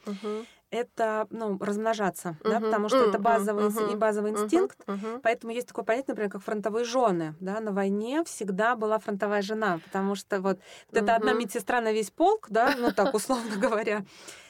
[0.70, 4.78] это ну, размножаться, uh-huh, да, потому что uh-huh, это базовый, uh-huh, базовый инстинкт.
[4.86, 5.20] Uh-huh.
[5.22, 7.34] Поэтому есть такое понятие, например, как фронтовые жены.
[7.40, 10.58] Да, на войне всегда была фронтовая жена, потому что вот,
[10.90, 11.04] вот uh-huh.
[11.04, 14.04] это одна медсестра на весь полк, да, ну так условно говоря.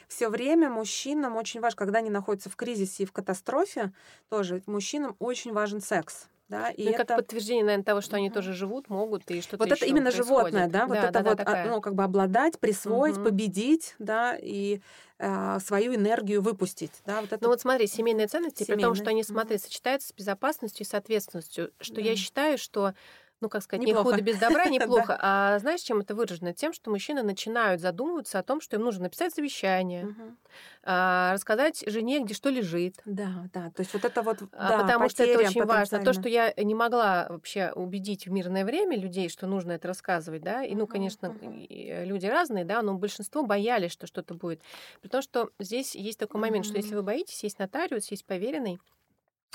[0.09, 3.92] Все время мужчинам очень важно, когда они находятся в кризисе и в катастрофе,
[4.31, 6.28] тоже мужчинам очень важен секс.
[6.48, 7.04] Да, и ну, это...
[7.04, 10.26] как подтверждение, наверное, того, что они тоже живут, могут, и что-то Вот это именно происходит.
[10.26, 13.24] животное, да, вот да, это да, вот, да, ну, как бы обладать, присвоить, угу.
[13.24, 14.80] победить, да, и
[15.18, 17.44] э, свою энергию выпустить, да, вот это...
[17.44, 18.76] Ну вот смотри, семейные ценности, семейные.
[18.76, 22.00] при том, что они, смотри, сочетаются с безопасностью и с ответственностью, что да.
[22.00, 22.94] я считаю, что
[23.40, 24.09] ну, как сказать, неплохо.
[24.09, 25.16] не худо без добра, неплохо.
[25.20, 26.53] А знаешь, чем это выражено?
[26.53, 30.14] Тем, что мужчины начинают задумываться о том, что им нужно написать завещание,
[30.83, 32.96] а, рассказать жене, где что лежит.
[33.05, 33.70] Да, да.
[33.70, 36.03] То есть вот это вот, а, Потому что это очень важно.
[36.03, 40.42] То, что я не могла вообще убедить в мирное время людей, что нужно это рассказывать,
[40.42, 44.62] да, и, ну, конечно, люди разные, да, но большинство боялись, что что-то будет.
[45.01, 48.79] При том, что здесь есть такой момент, что если вы боитесь, есть нотариус, есть поверенный,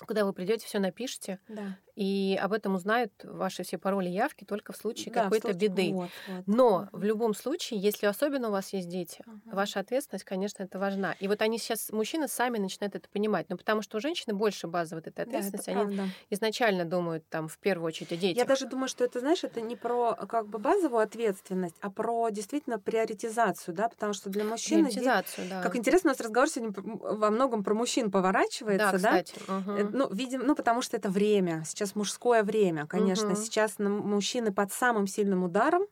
[0.05, 1.77] куда вы придете, все напишите, да.
[1.95, 5.91] И об этом узнают ваши все пароли явки только в случае да, какой-то беды.
[5.93, 6.43] Вот, вот.
[6.47, 9.55] Но в любом случае, если особенно у вас есть дети, угу.
[9.55, 11.15] ваша ответственность, конечно, это важна.
[11.19, 14.67] И вот они сейчас, мужчины сами начинают это понимать, но потому что у женщины больше
[14.67, 18.37] базы вот этой ответственности, да, они изначально думают там в первую очередь о детях.
[18.37, 22.29] Я даже думаю, что это, знаешь, это не про как бы базовую ответственность, а про
[22.29, 24.85] действительно приоритизацию, да, потому что для мужчины...
[24.85, 25.61] Приоритизацию, да.
[25.61, 29.21] Как интересно, у нас разговор сегодня во многом про мужчин поворачивается, да?
[29.21, 29.35] Кстати.
[29.47, 29.57] да?
[29.57, 29.89] Угу.
[29.91, 33.29] Ну, видим, ну, потому что это время, сейчас мужское время, конечно.
[33.29, 33.35] Угу.
[33.35, 35.83] Сейчас мужчины под самым сильным ударом,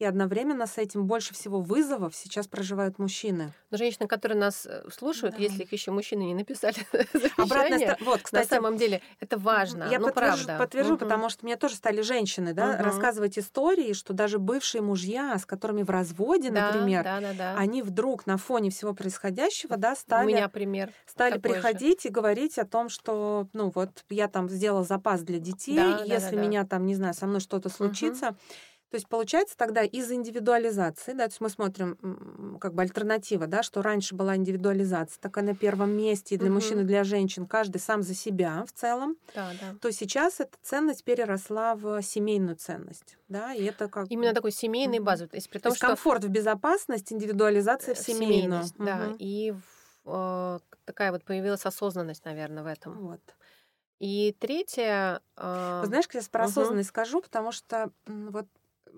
[0.00, 3.52] и одновременно с этим больше всего вызовов сейчас проживают мужчины.
[3.70, 5.42] Но женщины, которые нас э, слушают, да.
[5.42, 6.76] если их еще мужчины не написали
[7.36, 9.84] Обратно, вот, кстати, на самом деле это важно.
[9.90, 10.64] Я ну, подтвержу, правда.
[10.64, 11.00] подтвержу угу.
[11.00, 12.84] потому что мне тоже стали женщины да, угу.
[12.84, 17.54] рассказывать истории, что даже бывшие мужья, с которыми в разводе, да, например, да, да, да.
[17.58, 22.08] они вдруг на фоне всего происходящего, да, стали, У меня пример стали приходить же.
[22.08, 26.36] и говорить о том, что, ну вот, я там сделал запас для детей, да, если
[26.36, 28.36] да, да, меня там, не знаю, со мной что-то случится, угу
[28.90, 33.62] то есть получается тогда из индивидуализации, да, то есть мы смотрим как бы альтернатива, да,
[33.62, 36.56] что раньше была индивидуализация, такая на первом месте и для угу.
[36.56, 39.76] мужчин, и для женщин, каждый сам за себя в целом, да, да.
[39.80, 44.98] то сейчас эта ценность переросла в семейную ценность, да, и это как именно такой семейный
[44.98, 48.64] базовый, то есть при том, то есть что комфорт в безопасность, индивидуализация в э, семейную,
[48.64, 48.84] угу.
[48.84, 49.54] да, и
[50.04, 52.98] э, такая вот появилась осознанность, наверное, в этом.
[53.06, 53.20] Вот.
[54.00, 55.20] И третье...
[55.36, 55.82] Э...
[55.84, 56.94] Знаешь, я про осознанность угу.
[56.94, 58.46] скажу, потому что вот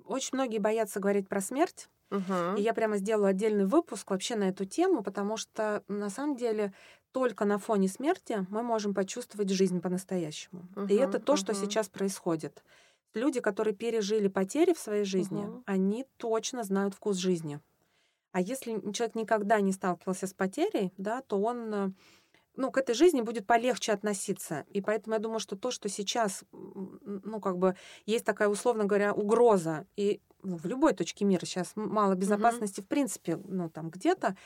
[0.06, 1.88] очень многие боятся говорить про смерть.
[2.10, 2.58] Угу.
[2.58, 6.72] И я прямо сделала отдельный выпуск вообще на эту тему, потому что на самом деле
[7.12, 10.68] только на фоне смерти мы можем почувствовать жизнь по-настоящему.
[10.76, 11.40] Угу, и это то, угу.
[11.40, 12.62] что сейчас происходит.
[13.14, 15.62] Люди, которые пережили потери в своей жизни, угу.
[15.66, 17.60] они точно знают вкус жизни.
[18.32, 21.90] А если человек никогда не сталкивался с потерей, да, то он э,
[22.56, 24.64] ну, к этой жизни будет полегче относиться.
[24.68, 29.12] И поэтому я думаю, что то, что сейчас, ну, как бы есть такая, условно говоря,
[29.12, 32.84] угроза, и ну, в любой точке мира сейчас мало безопасности, mm-hmm.
[32.84, 34.36] в принципе, ну, там где-то,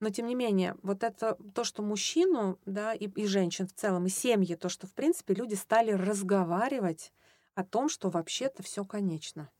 [0.00, 4.06] но тем не менее, вот это то, что мужчину, да, и, и женщин в целом,
[4.06, 7.12] и семьи, то, что, в принципе, люди стали разговаривать
[7.54, 9.50] о том, что вообще-то все конечно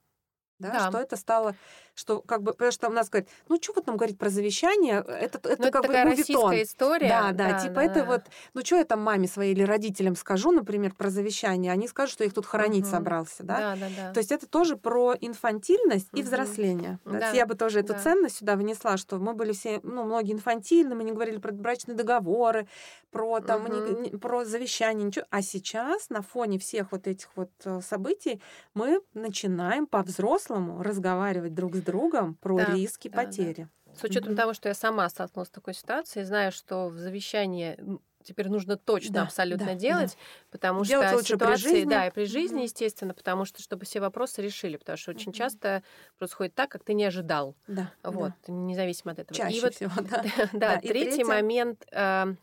[0.68, 0.88] да, да.
[0.88, 1.55] что это стало,
[1.94, 5.05] что как бы, потому что у нас говорят, ну что вот нам говорить про завещание,
[5.07, 7.09] это, это, ну, как такая бы российская история.
[7.09, 8.22] Да, да, да типа да, это вот,
[8.55, 12.25] ну что я там маме своей или родителям скажу, например, про завещание, они скажут, что
[12.25, 12.90] их тут хоронить угу.
[12.90, 13.59] собрался, да?
[13.59, 14.12] Да, да, да.
[14.12, 16.20] То есть это тоже про инфантильность угу.
[16.20, 16.98] и взросление.
[17.05, 17.18] Да.
[17.18, 17.31] Да.
[17.31, 17.98] Я бы тоже эту да.
[17.98, 21.96] ценность сюда внесла, что мы были все, ну, многие инфантильны, мы не говорили про брачные
[21.96, 22.66] договоры,
[23.11, 23.72] про там, угу.
[23.72, 25.27] не, не, про завещание, ничего.
[25.31, 28.40] А сейчас на фоне всех вот этих вот э, событий
[28.75, 33.69] мы начинаем по-взрослому по-взрослому разговаривать друг с другом про да, риски да, потери.
[33.87, 33.95] Да.
[33.95, 34.37] С учетом mm-hmm.
[34.37, 37.79] того, что я сама столкнулась с такой ситуацией, знаю, что в завещании
[38.23, 40.47] теперь нужно точно да, абсолютно да, делать, да.
[40.53, 41.91] потому делать что лучше ситуации, при жизни.
[41.91, 42.65] да, и при жизни, mm-hmm.
[42.65, 45.37] естественно, потому что чтобы все вопросы решили, потому что очень mm-hmm.
[45.37, 45.83] часто
[46.19, 47.57] происходит так, как ты не ожидал.
[47.67, 47.91] Да.
[48.03, 48.53] Вот, да.
[48.53, 49.37] независимо от этого.
[49.37, 50.23] Чаще и вот, всего, да.
[50.23, 51.25] да, да, третий третье...
[51.25, 51.85] момент.
[51.93, 52.35] Э,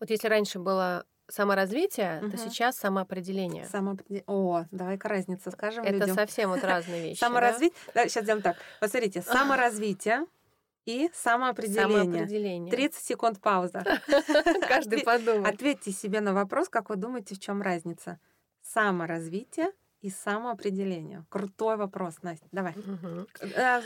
[0.00, 2.30] вот если раньше было саморазвитие, угу.
[2.30, 3.66] то сейчас самоопределение.
[3.66, 4.24] Самоопределение.
[4.26, 6.14] О, давай-ка разницу скажем Это людям.
[6.14, 7.20] совсем вот разные вещи.
[7.20, 7.78] Саморазвитие.
[7.94, 8.08] Да?
[8.08, 8.56] сейчас сделаем так.
[8.80, 10.26] Посмотрите, саморазвитие
[10.84, 12.02] и самоопределение.
[12.02, 12.70] самоопределение.
[12.70, 13.82] 30 секунд пауза.
[14.68, 15.54] Каждый подумает.
[15.54, 18.18] Ответьте себе на вопрос, как вы думаете, в чем разница?
[18.62, 19.70] Саморазвитие
[20.02, 21.24] и самоопределение.
[21.28, 22.46] Крутой вопрос, Настя.
[22.52, 22.72] Давай.
[22.72, 23.26] Угу.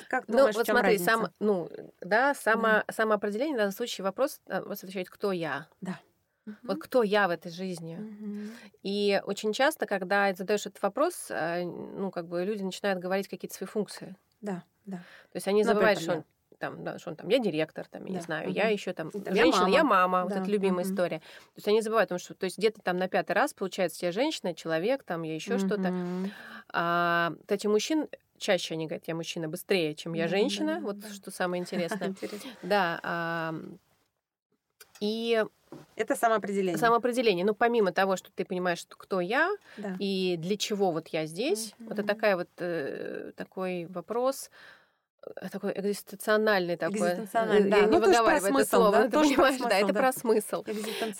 [0.09, 1.12] Как ну, думаешь, ну, вот в чем смотри, разница?
[1.12, 2.85] Сам, ну, да, само, да.
[2.90, 5.68] самоопределение в данном случае вопрос э, вас отвечает, кто я.
[5.82, 6.00] Да.
[6.46, 6.56] Угу.
[6.62, 7.96] Вот кто я в этой жизни?
[7.96, 8.52] Угу.
[8.82, 13.54] И очень часто, когда задаешь этот вопрос, э, ну, как бы люди начинают говорить какие-то
[13.54, 14.16] свои функции.
[14.40, 14.98] Да, да.
[15.32, 16.24] То есть они забывают, что он
[16.59, 18.14] там, да, что он там, я директор, там, я да.
[18.14, 18.56] не знаю, угу.
[18.56, 19.74] я еще там я женщина, мама.
[19.74, 20.24] я мама, да.
[20.24, 20.92] вот эта любимая угу.
[20.92, 21.18] история.
[21.18, 24.12] То есть они забывают, потому что, то есть где-то там на пятый раз получается, я
[24.12, 25.66] женщина, человек, там, я еще угу.
[25.66, 25.92] что-то.
[26.70, 31.09] А, кстати, мужчин чаще они говорят, я мужчина быстрее, чем я женщина, да, вот да.
[31.11, 32.14] что самое интересное.
[32.62, 33.52] Да.
[35.00, 35.44] И
[35.96, 36.78] это самоопределение.
[36.78, 37.44] Самоопределение.
[37.44, 39.96] Ну, помимо того, что ты понимаешь, что кто я да.
[39.98, 41.88] и для чего вот я здесь, mm-hmm.
[41.88, 44.50] вот это такая вот э, такой вопрос.
[45.37, 46.99] Э, такой экзистенциональный такой.
[46.99, 47.77] Экзистенциональный, да.
[47.77, 49.03] Я не ну, выговариваю это смысл, слово, да?
[49.05, 50.01] ты Тоже понимаешь, да, смысл, это да.
[50.01, 50.65] про смысл.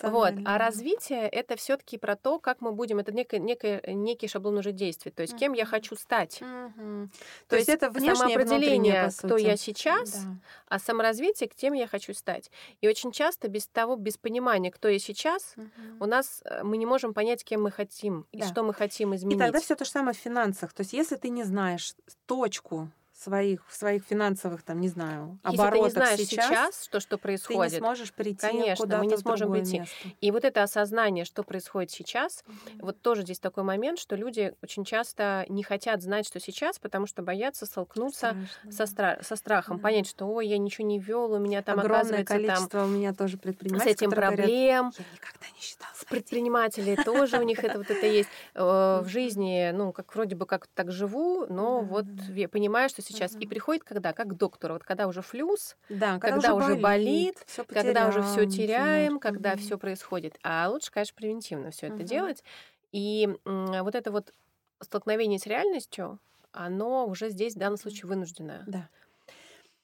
[0.03, 0.33] Вот.
[0.33, 0.57] А да.
[0.57, 5.11] развитие это все-таки про то, как мы будем, это некий, некий, некий шаблон уже действий.
[5.11, 6.41] То есть кем я хочу стать.
[6.41, 7.11] Мгм.
[7.47, 10.29] То, есть это внешнее и самоопределение, кто я сейчас, Да.
[10.67, 12.51] а саморазвитие, кем я хочу стать.
[12.81, 15.55] И очень часто без того, без понимания, кто я сейчас,
[15.99, 18.47] у нас э, мы не можем понять, кем мы хотим и Да.
[18.47, 19.39] что мы хотим И изменить.
[19.39, 20.73] тогда все то же самое в финансах.
[20.73, 25.63] То есть, если ты не знаешь точку своих, своих финансовых, там, не знаю, Если ты
[25.63, 29.05] оборотов не знаешь сейчас, сейчас, что, что ты происходит, не сможешь прийти Конечно, мы куда-то
[29.05, 29.79] не сможем прийти.
[29.79, 29.95] место.
[30.21, 32.43] И вот это осознание, что происходит сейчас,
[32.79, 37.07] вот тоже здесь такой момент, что люди очень часто не хотят знать, что сейчас, потому
[37.07, 39.83] что боятся столкнуться Страшно, со, стра- со страхом, Да.
[39.83, 42.87] понять, что ой, я ничего не вел, у меня там Огромное оказывается там количество у
[42.87, 44.91] меня тоже с предпринимателей, этим которые говорят, проблем.
[44.97, 46.21] я никогда не считал С свои деньги».
[46.21, 50.45] предпринимателей тоже у них это вот это есть Э, в жизни, ну, как вроде бы
[50.45, 52.05] как так живу, но вот
[52.51, 53.35] понимаю, что сейчас.
[53.39, 53.47] И Мгм.
[53.47, 54.13] приходит когда?
[54.13, 58.45] Как к доктору, вот когда уже флюс, Да, когда уже болит, всё когда уже все
[58.45, 59.19] теряем, начинаешь.
[59.19, 60.37] когда все происходит.
[60.43, 62.43] А лучше, конечно, превентивно все это делать.
[62.91, 64.33] И вот это вот
[64.81, 66.19] столкновение с реальностью,
[66.51, 68.67] оно уже здесь в данном случае вынужденное.
[68.67, 68.89] Да.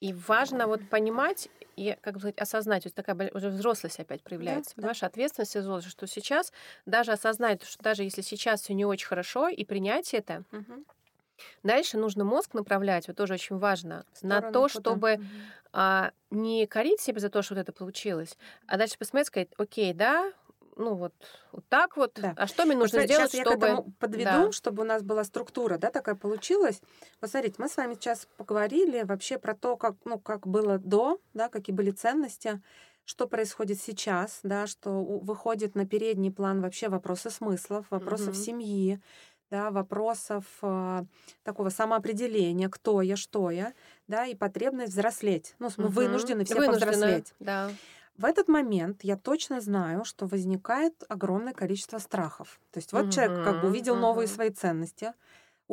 [0.01, 4.75] И важно вот понимать и, как бы сказать, осознать, вот такая уже взрослость опять проявляется.
[4.75, 4.75] да.
[4.75, 6.51] Понимаешь, ответственность и взрослость, что сейчас
[6.85, 10.83] даже осознать, что даже если сейчас все не очень хорошо, и принять это, Мгм.
[11.63, 14.69] Дальше нужно мозг направлять, вот тоже очень важно, на то, куда?
[14.69, 15.19] чтобы
[15.71, 19.93] а, не корить себя за то, что вот это получилось, а дальше посмотреть, сказать, окей,
[19.93, 20.31] да,
[20.75, 21.13] ну вот,
[21.51, 22.35] вот так вот, Да.
[22.35, 23.45] а что мне Вот нужно смотри, сделать, я чтобы...
[23.45, 24.51] к этому подведу, Да.
[24.51, 26.81] чтобы у нас была структура, да, такая получилась.
[27.19, 31.49] Посмотрите, мы с вами сейчас поговорили вообще про то, как, ну, как было до, да,
[31.49, 32.61] какие были ценности,
[33.05, 38.37] что происходит сейчас, да, что выходит на передний план вообще вопросы смыслов, вопросов Мгм.
[38.37, 39.01] семьи,
[39.53, 41.05] да, вопросов а,
[41.43, 43.73] такого самоопределения, кто я, что я,
[44.07, 45.55] да, и потребность взрослеть.
[45.59, 45.89] Ну, мы Мгм.
[45.89, 47.33] вынуждены все Вынуждена, повзрослеть.
[47.39, 47.77] Да.
[48.17, 52.59] В этот момент я точно знаю, что возникает огромное количество страхов.
[52.71, 54.35] То есть вот человек как бы увидел новые мгм.
[54.35, 55.13] свои ценности,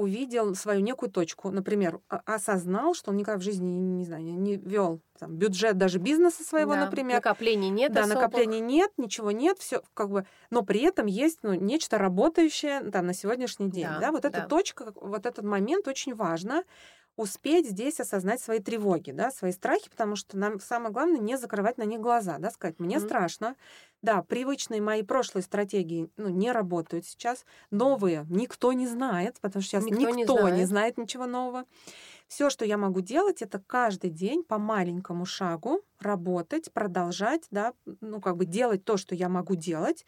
[0.01, 5.01] увидел свою некую точку, например, осознал, что он никогда в жизни, не знаю, не вел
[5.19, 6.87] там, бюджет даже бизнеса своего, Да.
[6.87, 7.17] например.
[7.17, 8.17] Накоплений нет Да, особых.
[8.23, 13.07] накоплений нет, ничего нет, все как бы, но при этом есть ну, нечто работающее там,
[13.07, 13.85] на сегодняшний день.
[13.85, 14.47] Да, Да, вот эта да.
[14.47, 16.65] точка, как- вот этот момент очень важно
[17.17, 21.79] успеть здесь осознать свои тревоги, да, свои страхи, потому что нам самое главное не закрывать
[21.79, 23.01] на них глаза, да, сказать, мне Мгм.
[23.01, 23.57] страшно,
[24.03, 29.71] да, привычные мои прошлые стратегии ну, не работают сейчас, новые никто не знает, потому что
[29.73, 30.67] сейчас Никто никто, не не, знает.
[30.67, 31.65] знает ничего нового.
[32.29, 38.21] Все, что я могу делать, это каждый день по маленькому шагу работать, продолжать, да, ну,
[38.21, 40.07] как бы делать то, что я могу делать.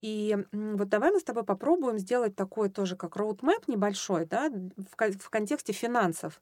[0.00, 5.18] И вот давай мы с тобой попробуем сделать такой тоже как роудмэп небольшой, да, в,
[5.18, 6.40] в контексте финансов.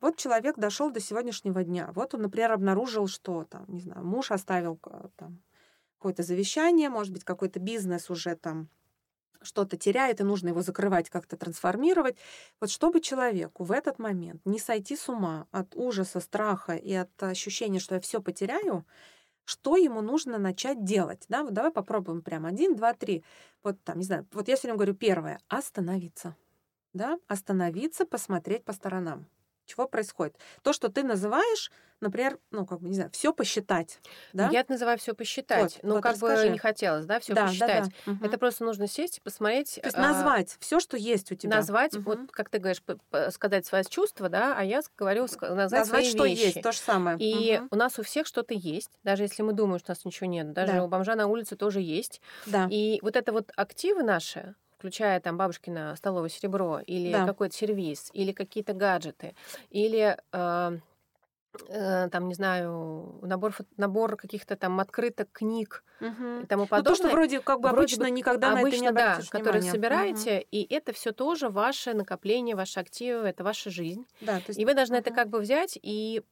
[0.00, 1.90] Вот человек дошел до сегодняшнего дня.
[1.94, 4.78] Вот он, например, обнаружил, что там, не знаю, муж оставил
[5.16, 5.42] там
[5.96, 8.68] какое-то завещание, может быть, какой-то бизнес уже там
[9.40, 12.16] что-то теряет, и нужно его закрывать, как-то трансформировать.
[12.60, 17.22] Вот чтобы человеку в этот момент не сойти с ума от ужаса, страха и от
[17.22, 18.84] ощущения, что я все потеряю,
[19.48, 21.24] что ему нужно начать делать.
[21.30, 21.42] Да?
[21.42, 23.24] Вот давай попробуем прям один, два, три.
[23.62, 26.36] Вот там, не знаю, вот я сегодня говорю первое— остановиться.
[26.92, 27.18] Да?
[27.28, 29.26] Остановиться, посмотреть по сторонам.
[29.64, 30.36] Чего происходит?
[30.62, 34.00] То, что ты называешь, например, ну, как бы, не знаю, все посчитать.
[34.32, 34.48] Да?
[34.50, 35.74] Я это называю все посчитать.
[35.74, 36.46] Вот, ну, вот как расскажи.
[36.46, 37.90] бы не хотелось, да, все да, посчитать.
[38.06, 38.26] Да, да.
[38.26, 39.74] Это просто нужно сесть и посмотреть.
[39.82, 41.56] То есть а, назвать все, что есть у тебя.
[41.56, 42.02] Назвать, Мгм.
[42.04, 42.82] вот как ты говоришь,
[43.30, 46.44] сказать свои чувства, да, а я говорю назвать, назвать, свои что вещи.
[46.44, 47.16] есть, то же самое.
[47.18, 47.68] И Мгм.
[47.70, 50.52] у нас у всех что-то есть, даже если мы думаем, что у нас ничего нет.
[50.52, 50.84] Даже Да.
[50.84, 52.20] у бомжа на улице тоже есть.
[52.46, 52.68] Да.
[52.70, 57.24] И вот это вот активы наши, включая там бабушкино столовое серебро, или Да.
[57.26, 59.34] какой-то сервис, или какие-то гаджеты,
[59.70, 60.78] или э,
[61.68, 66.42] там, не знаю, набор, набор каких-то там открыток, книг Мгм.
[66.42, 66.94] и тому Ну, подобное.
[66.94, 69.30] то, что вроде как бы Вроде обычно бы никогда на это не Обычно, да, обратишь
[69.30, 74.06] которые собираете, и это все тоже ваше накопление, ваши активы, это ваша жизнь.
[74.20, 75.16] Да, то есть И вы должны это Мгм.
[75.16, 76.22] как бы взять и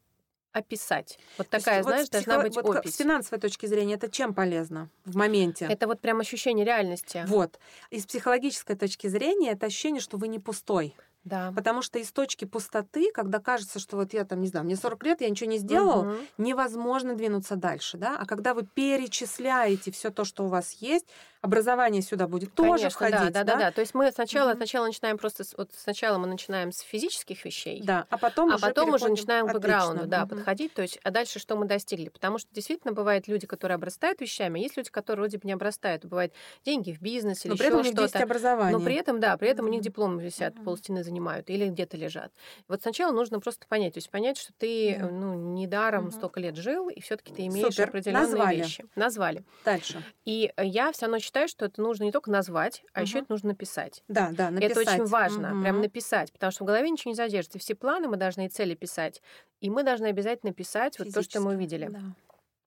[0.53, 1.19] описать.
[1.37, 2.95] Вот есть такая, вот знаешь, с должна психо- быть вот опись.
[2.95, 5.67] С финансовой точки зрения это чем полезно в моменте?
[5.69, 7.25] Это вот прям ощущение реальности.
[7.27, 7.59] Вот.
[7.91, 10.95] И с психологической точки зрения это ощущение, что вы не пустой.
[11.27, 11.53] Да.
[11.55, 15.03] Потому что из точки пустоты, когда кажется, что вот я там, не знаю, мне 40
[15.05, 16.29] лет, я ничего не сделал, Мгм.
[16.39, 18.17] невозможно двинуться дальше, да.
[18.19, 21.07] А когда вы перечисляете все то, что у вас есть,
[21.47, 23.33] образование сюда будет тоже Конечно, входить.
[23.33, 23.71] Да, да, да, да.
[23.71, 24.57] То есть мы сначала, угу.
[24.59, 28.67] сначала начинаем просто, вот сначала мы начинаем с физических вещей, да, а потом, а уже,
[28.67, 30.37] потом уже начинаем к бэкграунду, да, угу.
[30.37, 30.75] подходить.
[30.75, 32.09] То есть, а дальше что мы достигли?
[32.09, 35.53] Потому что действительно бывают люди, которые обрастают вещами, а есть люди, которые вроде бы не
[35.53, 36.05] обрастают.
[36.05, 36.33] Бывает
[36.65, 38.23] деньги в бизнесе или еще что-то.
[38.23, 38.77] образование.
[38.77, 39.71] Но при этом, да, при этом угу.
[39.71, 40.65] у них дипломы висят, угу.
[40.65, 42.33] полстены занимают или где-то лежат.
[42.69, 45.09] Вот сначала нужно просто понять, то есть понять, что ты, да.
[45.09, 46.13] ну, недаром угу.
[46.13, 47.89] столько лет жил, и все-таки ты имеешь Супер.
[47.89, 48.57] определенные Назвали.
[48.57, 48.85] вещи.
[48.95, 49.45] Назвали.
[49.65, 50.03] Дальше.
[50.25, 53.07] И я все равно считаю, что это нужно не только назвать, а угу.
[53.07, 54.03] еще это нужно написать.
[54.09, 54.77] Да, да, написать.
[54.77, 55.63] Это очень важно, угу.
[55.63, 57.59] прям написать, потому что в голове ничего не задержится.
[57.59, 59.23] Все планы мы должны и цели писать,
[59.61, 61.89] и мы должны обязательно писать вот то, что мы увидели.
[61.89, 62.01] Да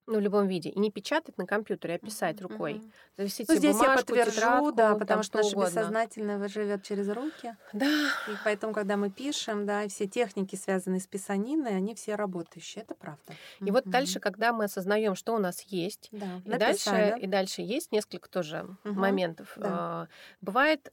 [0.09, 0.69] ну, в любом виде.
[0.69, 2.47] И не печатать на компьютере, а писать mm-hmm.
[2.47, 2.81] рукой.
[3.15, 5.69] Зависите ну, здесь бумажку, я подтвержу, тетрадку, да, потому там, что наше угодно.
[5.69, 7.55] бессознательное живет через руки.
[7.73, 7.85] Да.
[8.27, 12.83] И поэтому, когда мы пишем, да, все техники, связанные с писаниной, они все работающие.
[12.83, 13.21] Это правда.
[13.59, 13.71] И mm-hmm.
[13.71, 16.41] вот дальше, когда мы осознаем, что у нас есть, да.
[16.43, 18.91] и, дальше, и дальше есть несколько тоже mm-hmm.
[18.91, 19.53] моментов.
[19.57, 20.07] Да.
[20.41, 20.91] Бывает,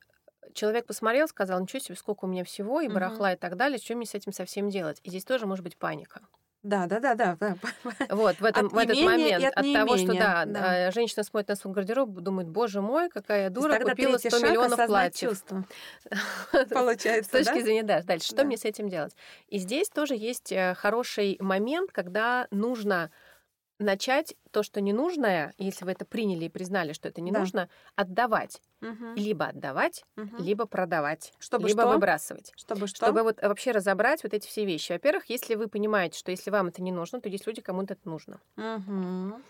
[0.53, 3.95] человек посмотрел, сказал, ничего себе, сколько у меня всего, и барахла, и так далее, что
[3.95, 5.01] мне с этим совсем делать?
[5.05, 6.21] И здесь тоже может быть паника.
[6.67, 7.37] Да, да, да, да.
[7.39, 7.57] да.
[8.11, 11.55] Вот в этом в этот момент от, от того, что да, да, женщина смотрит на
[11.55, 15.43] свой гардероб, думает, боже мой, какая я дура, купила 100 миллионов платьев.
[16.71, 19.15] Получается, С точки зрения, да, дальше, что мне с этим делать?
[19.47, 23.13] И здесь тоже есть э, хороший момент, когда нужно
[23.79, 27.41] начать то, что ненужное, если вы это приняли и признали, что это не да.
[27.41, 28.61] нужно, отдавать.
[28.83, 29.15] Угу.
[29.17, 30.37] Либо отдавать, угу.
[30.39, 31.93] либо продавать, чтобы либо что?
[31.93, 32.53] выбрасывать.
[32.57, 33.07] Чтобы что?
[33.07, 34.93] Чтобы вот вообще разобрать вот эти все вещи.
[34.93, 38.09] Во-первых, если вы понимаете, что если вам это не нужно, то есть люди, кому-то это
[38.09, 38.41] нужно.
[38.57, 39.41] Угу.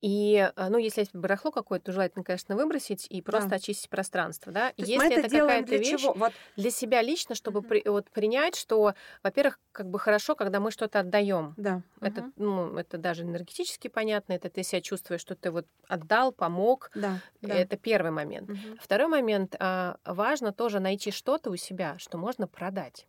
[0.00, 3.56] И, а, ну, если есть барахло какое-то, то желательно, конечно, выбросить и просто да.
[3.56, 4.70] очистить пространство, да.
[4.70, 6.14] То если это, это какая-то вещь чего?
[6.14, 6.32] Вот.
[6.56, 7.68] для себя лично, чтобы mm-hmm.
[7.68, 11.54] при, вот, принять, что, во-первых, как бы хорошо, когда мы что-то отдаем.
[11.58, 11.82] Да.
[12.00, 12.32] Это, mm-hmm.
[12.36, 16.90] ну, это даже энергетически понятно, это ты себя чувствуешь, что ты вот отдал, помог.
[16.94, 17.18] Да.
[17.42, 17.54] да.
[17.54, 18.48] Это первый момент.
[18.48, 18.78] Mm-hmm.
[18.80, 23.06] Второй момент, а, важно тоже найти что-то у себя, что можно продать.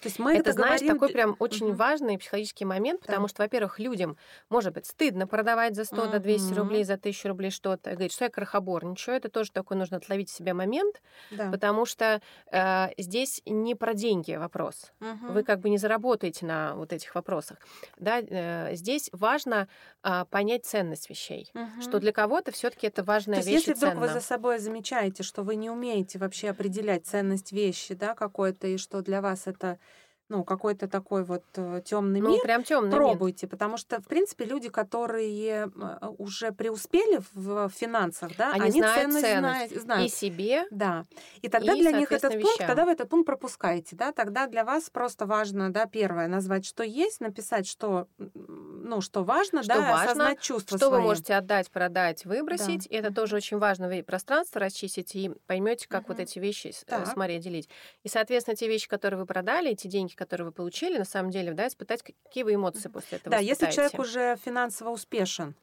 [0.00, 0.98] То есть мы это, это знаешь, говорим...
[0.98, 1.76] такой прям очень угу.
[1.76, 3.28] важный психологический момент, потому да.
[3.28, 4.16] что, во-первых, людям
[4.48, 6.10] может быть стыдно продавать за 100 угу.
[6.10, 7.90] до 200 рублей, за 1000 рублей что-то.
[7.90, 8.84] Говорить, что я крохобор.
[8.84, 11.50] Ничего, это тоже такой нужно отловить себе момент, да.
[11.50, 14.92] потому что э, здесь не про деньги вопрос.
[15.00, 15.32] Угу.
[15.32, 17.58] Вы как бы не заработаете на вот этих вопросах.
[17.98, 19.68] Да, э, здесь важно
[20.02, 21.82] э, понять ценность вещей, угу.
[21.82, 25.22] что для кого-то все таки это важная То вещь если вдруг вы за собой замечаете,
[25.22, 29.78] что вы не умеете вообще определять ценность вещи, да, какой-то, и что для вас это
[30.28, 33.50] ну, какой-то такой вот э, темный ну, мир, прям темный пробуйте, мир.
[33.50, 39.00] потому что, в принципе, люди, которые э, уже преуспели в финансах, да, они, они знают
[39.00, 40.06] ценность, ценность знают, знают.
[40.06, 41.04] и себе, да,
[41.42, 42.42] и тогда и, для них этот вещам.
[42.42, 46.64] пункт, когда вы этот пункт пропускаете, да, тогда для вас просто важно, да, первое, назвать,
[46.64, 48.08] что есть, написать, что,
[48.84, 51.00] ну, что важно, что да, важно, осознать чувства что свои.
[51.00, 52.94] вы можете отдать, продать, выбросить, да.
[52.96, 56.12] и это тоже очень важно, вы пространство расчистите и поймете, как угу.
[56.12, 57.06] вот эти вещи так.
[57.06, 57.68] с Марией делить.
[58.02, 61.52] И, соответственно, те вещи, которые вы продали, эти деньги, которые вы получили, на самом деле,
[61.52, 63.64] да, испытать, какие вы эмоции после этого Да, испытаете.
[63.64, 65.54] если человек уже финансово успешен,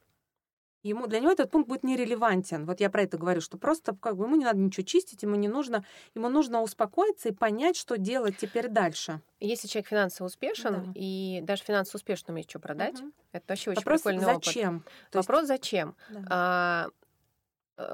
[0.83, 2.65] ему для него этот пункт будет нерелевантен.
[2.65, 5.35] Вот я про это говорю, что просто как бы ему не надо ничего чистить, ему
[5.35, 9.21] не нужно, ему нужно успокоиться и понять, что делать теперь дальше.
[9.39, 10.91] Если человек финансово успешен, Да.
[10.95, 13.13] и даже финансово успешным есть что продать, Мгм.
[13.31, 14.45] это вообще очень Вопрос прикольный опыт.
[14.45, 14.75] зачем?
[14.75, 15.95] Есть- Вопрос зачем?
[16.09, 16.23] Да.
[16.29, 16.87] А,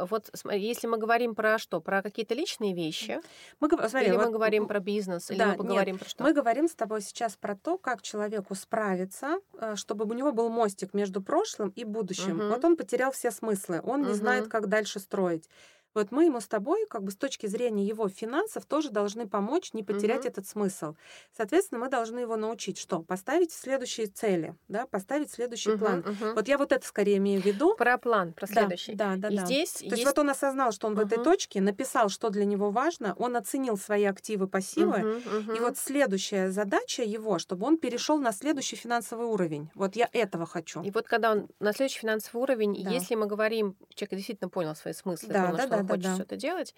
[0.10, 1.82] вот см- если мы говорим про что?
[1.82, 3.20] Про какие-то личные вещи?
[3.60, 5.30] Мы, смотри, или вот мы говорим про бизнес?
[5.32, 6.24] Или да, мы нет, поговорим про что?
[6.24, 10.50] Мы говорим с тобой сейчас про то, как человеку справиться, э, чтобы у него был
[10.50, 12.38] мостик между прошлым и будущим.
[12.38, 12.50] Мгм.
[12.50, 15.50] Вот он потерял все смыслы, он не знает, как дальше строить.
[15.98, 19.74] Вот мы ему с тобой, как бы с точки зрения его финансов, тоже должны помочь
[19.74, 20.28] не потерять Мгм.
[20.28, 20.94] этот смысл.
[21.36, 26.06] Соответственно, мы должны его научить, что поставить следующие цели, да, поставить следующий Мгм, план.
[26.06, 26.34] мгм.
[26.36, 27.76] Вот я вот это скорее имею в виду.
[27.76, 28.94] Про план, про Да, следующий.
[28.94, 29.46] Да, да, И да.
[29.46, 29.96] здесь То есть...
[29.96, 33.36] есть вот он осознал, что он в этой точке, написал, что для него важно, он
[33.36, 35.60] оценил свои активы, пассивы, Мгм, и мгм.
[35.60, 39.70] вот следующая задача его, чтобы он перешел на следующий финансовый уровень.
[39.74, 40.84] Вот я этого хочу.
[40.84, 42.92] И вот когда он на следующий финансовый уровень, Да.
[42.94, 45.94] если мы говорим, человек действительно понял свои смыслы, Да, понял, да, что да, он да,
[45.94, 46.16] хочет да.
[46.16, 46.76] что-то делать,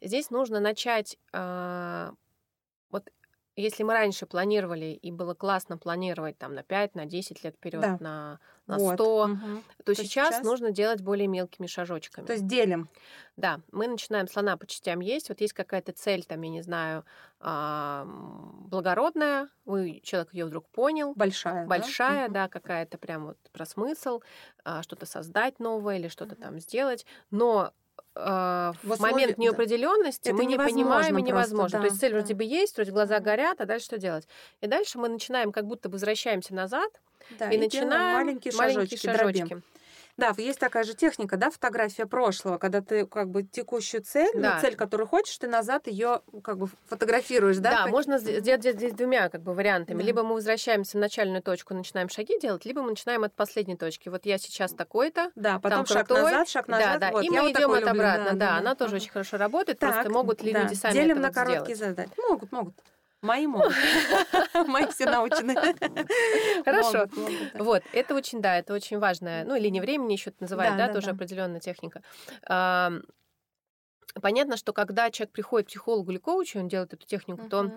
[0.00, 2.14] здесь нужно начать а,
[2.90, 3.10] вот
[3.54, 7.82] если мы раньше планировали, и было классно планировать там на 5, на 10 лет вперед,
[7.82, 7.98] Да.
[8.00, 8.94] на, на Вот.
[8.94, 9.62] 100, Мгм.
[9.76, 12.24] то, То сейчас, сейчас- нужно делать более мелкими шажочками.
[12.24, 12.88] То есть делим.
[13.36, 15.28] Да, мы начинаем слона по частям есть.
[15.28, 17.04] Вот есть какая-то цель, там, я не знаю,
[17.40, 21.64] а, благородная, вы, человек ее вдруг понял, Большая.
[21.64, 21.68] да?
[21.68, 22.32] большая, Мгм.
[22.32, 24.22] да, какая-то прям вот про смысл,
[24.64, 27.04] а, что-то создать новое или что-то там сделать.
[27.30, 27.74] Но
[28.14, 31.78] в, В условиях- момент неопределенности Это мы не понимаем и просто, невозможно.
[31.78, 32.18] То да, есть цель да.
[32.18, 34.28] вроде бы есть, вроде глаза горят, а дальше что делать?
[34.60, 36.90] И дальше мы начинаем, как будто возвращаемся назад
[37.38, 39.62] Да, и, делаем начинаем маленькие маленькие шажочки, дробим.
[40.18, 44.42] Да, есть такая же техника, да, фотография прошлого, когда ты как бы текущую цель, ну,
[44.42, 44.54] да.
[44.56, 47.70] ну, цель, которую хочешь, ты назад ее как бы фотографируешь, да?
[47.70, 47.90] Да, как...
[47.90, 49.98] можно сделать здесь двумя как бы вариантами.
[49.98, 50.04] Да.
[50.04, 54.10] Либо мы возвращаемся в начальную точку, начинаем шаги делать, либо мы начинаем от последней точки.
[54.10, 57.00] Вот я сейчас такой-то, да, потом шаг крутой, назад, шаг назад.
[57.00, 58.24] Да, да, вот, и мы идем от обратно.
[58.24, 59.78] Да, да, да, она тоже очень хорошо работает.
[59.78, 62.12] Так, просто могут ли люди сами Делим это на короткие задачи.
[62.28, 62.74] Могут, могут.
[63.22, 63.72] Мои могут.
[64.66, 65.54] Мои все научены.
[66.64, 67.06] Хорошо.
[67.54, 71.60] Вот, это очень, да, это очень важная, ну, линия времени еще называют, да, тоже определенная
[71.60, 72.02] техника.
[74.20, 77.70] Понятно, что когда человек приходит к психологу или коучу, он делает эту технику, то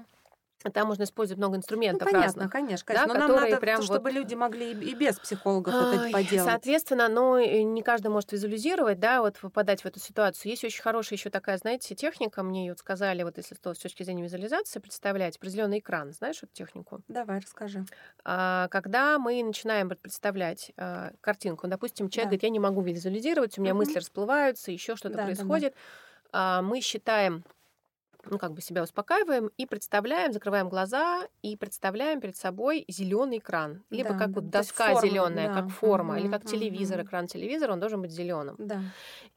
[0.71, 2.51] там можно использовать много инструментов ну, понятно, разных.
[2.51, 3.07] конечно, конечно.
[3.07, 4.13] Да, Но нам надо, прям чтобы вот...
[4.13, 6.49] люди могли и без психологов вот это поделать.
[6.49, 10.51] Соответственно, но не каждый может визуализировать, да, вот попадать в эту ситуацию.
[10.51, 14.03] Есть очень хорошая еще такая, знаете, техника, мне ее вот сказали, вот если с точки
[14.03, 16.11] зрения визуализации представлять, определенный экран.
[16.11, 17.01] Знаешь эту технику?
[17.07, 17.85] Давай, расскажи.
[18.23, 22.29] А, когда мы начинаем представлять а, картинку, допустим, человек да.
[22.29, 23.79] говорит, я не могу визуализировать, у меня угу.
[23.79, 25.79] мысли расплываются, еще что-то да, происходит, да,
[26.31, 26.57] да.
[26.57, 27.43] А, мы считаем
[28.29, 33.83] ну, как бы себя успокаиваем и представляем, закрываем глаза и представляем перед собой зеленый экран.
[33.89, 35.61] Либо да, как вот доска зеленая, да.
[35.61, 36.51] как форма, угу, или как угу.
[36.51, 38.55] телевизор, экран телевизора, он должен быть зеленым.
[38.57, 38.81] Да.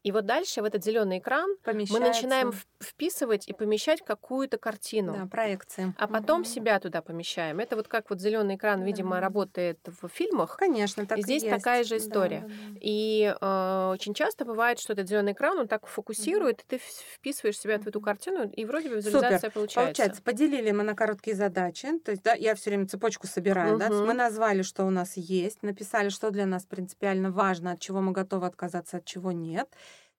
[0.03, 5.13] И вот дальше в этот зеленый экран мы начинаем вписывать и помещать какую-то картину.
[5.13, 5.93] Да, проекции.
[5.97, 6.47] А потом угу.
[6.47, 7.59] себя туда помещаем.
[7.59, 9.21] Это вот как вот зеленый экран, видимо, да.
[9.21, 10.55] работает в фильмах.
[10.57, 12.41] Конечно, так и здесь и такая же история.
[12.41, 12.79] Да, да, да.
[12.81, 16.63] И э, очень часто бывает, что этот зеленый экран, он так фокусирует, угу.
[16.63, 16.81] и ты
[17.15, 19.51] вписываешь себя в эту картину, и вроде бы визуализация Супер.
[19.51, 19.81] получается.
[19.81, 21.99] Получается, поделили мы на короткие задачи.
[21.99, 23.75] То есть, да, я все время цепочку собираю.
[23.75, 23.79] Угу.
[23.79, 23.89] Да?
[23.89, 28.11] Мы назвали, что у нас есть, написали, что для нас принципиально важно, от чего мы
[28.11, 29.69] готовы отказаться, от чего нет.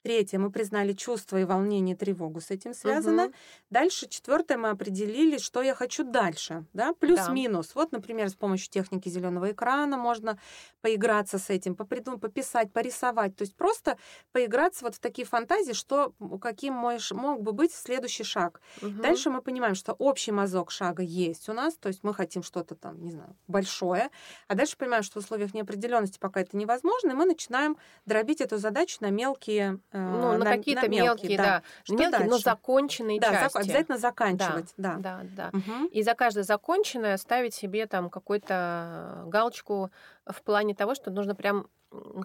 [0.02, 3.26] Третье, мы признали чувство и волнение, и тревогу с этим связано.
[3.26, 3.34] Угу.
[3.70, 7.68] Дальше, четвертое, мы определили, что я хочу дальше, да, плюс-минус.
[7.68, 7.80] Да.
[7.80, 10.38] Вот, например, с помощью техники зеленого экрана можно
[10.80, 13.36] поиграться с этим, попридумать, пописать, порисовать.
[13.36, 13.98] То есть просто
[14.32, 18.62] поиграться вот в такие фантазии, что каким мой, мог бы быть следующий шаг.
[18.80, 19.02] Угу.
[19.02, 22.74] Дальше мы понимаем, что общий мазок шага есть у нас, то есть мы хотим что-то
[22.74, 24.08] там, не знаю, большое,
[24.48, 27.76] а дальше понимаем, что в условиях неопределенности пока это невозможно, и мы начинаем
[28.06, 31.44] дробить эту задачу на мелкие ну, на, на какие-то мелкие, мелкие, да.
[31.44, 31.62] да.
[31.88, 32.28] Мелкие, дальше?
[32.28, 33.56] но законченные да, части.
[33.56, 34.94] Зак- обязательно заканчивать, да.
[34.98, 35.50] Да, да.
[35.50, 35.58] да.
[35.58, 35.86] Угу.
[35.88, 39.90] И за каждое законченное ставить себе там какую-то галочку
[40.26, 41.66] в плане того, что нужно прям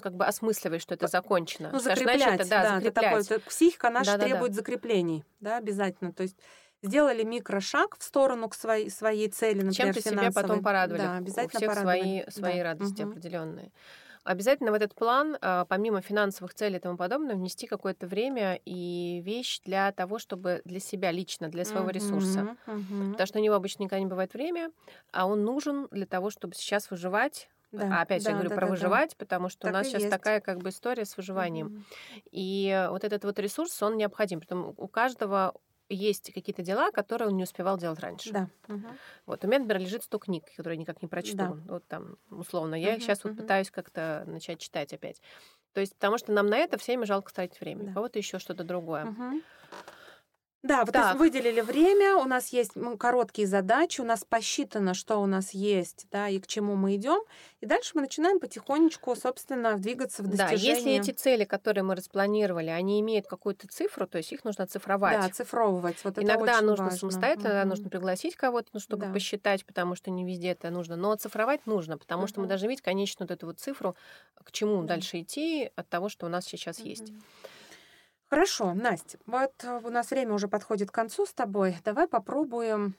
[0.01, 1.69] как бы осмысливать, что это закончено.
[1.71, 2.85] Ну, закреплять, Скажешь, это, да, да, закреплять.
[2.85, 4.57] Это такое, это психика наша да, требует да.
[4.57, 6.13] закреплений, да, обязательно.
[6.13, 6.37] То есть
[6.83, 11.01] сделали микрошаг в сторону к своей, своей цели, например, Чем-то себя потом порадовали.
[11.01, 12.01] Да, обязательно У всех порадовали.
[12.01, 12.63] свои, свои да.
[12.63, 13.11] радости угу.
[13.11, 13.71] определенные.
[14.25, 19.21] Обязательно в этот план, а, помимо финансовых целей и тому подобное, внести какое-то время и
[19.23, 22.57] вещь для того, чтобы для себя лично, для своего uh-huh, ресурса.
[22.65, 23.11] Uh-huh.
[23.11, 24.71] Потому что у него обычно никогда не бывает время,
[25.11, 28.55] а он нужен для того, чтобы сейчас выживать, да, а опять да, я говорю да,
[28.55, 29.15] про да, выживать, да.
[29.19, 30.11] потому что так у нас сейчас есть.
[30.11, 31.67] такая как бы история с выживанием.
[31.67, 32.29] Mm-hmm.
[32.31, 34.39] И вот этот вот ресурс, он необходим.
[34.39, 35.53] Притом у каждого
[35.89, 38.31] есть какие-то дела, которые он не успевал делать раньше.
[38.31, 38.49] Да.
[38.67, 38.87] Угу.
[39.25, 41.37] Вот у меня, например, лежит 100 книг, которые я никак не прочту.
[41.37, 41.53] Да.
[41.67, 43.29] Вот там, условно, я угу, их сейчас угу.
[43.29, 45.21] вот пытаюсь как-то начать читать опять.
[45.73, 47.83] То есть, потому что нам на это всеми жалко тратить время.
[47.83, 47.91] Да.
[47.91, 49.05] У кого-то еще что-то другое.
[49.05, 49.41] Угу.
[50.65, 51.17] Да, вот так.
[51.17, 56.27] выделили время, у нас есть короткие задачи, у нас посчитано, что у нас есть, да,
[56.27, 57.21] и к чему мы идем,
[57.61, 60.57] и дальше мы начинаем потихонечку, собственно, двигаться в достижение.
[60.57, 64.65] Да, если эти цели, которые мы распланировали, они имеют какую-то цифру, то есть их нужно
[64.65, 65.21] цифровать.
[65.21, 66.03] Да, цифровывать.
[66.03, 66.99] Вот Иногда нужно важно.
[66.99, 67.69] самостоятельно, угу.
[67.69, 69.13] нужно пригласить кого-то, ну, чтобы да.
[69.13, 72.27] посчитать, потому что не везде это нужно, но цифровать нужно, потому угу.
[72.27, 73.95] что мы должны видеть конечную вот эту вот цифру,
[74.43, 74.95] к чему да.
[74.95, 76.87] дальше идти от того, что у нас сейчас угу.
[76.87, 77.13] есть.
[78.35, 81.77] Хорошо, Настя, вот э, у нас время уже подходит к концу с тобой.
[81.85, 82.93] Давай попробуем,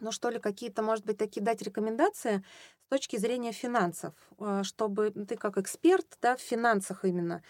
[0.00, 2.42] ну что ли, какие-то, может быть, такие дать рекомендации
[2.86, 7.44] с точки зрения финансов, э, чтобы ты как эксперт да, в финансах именно,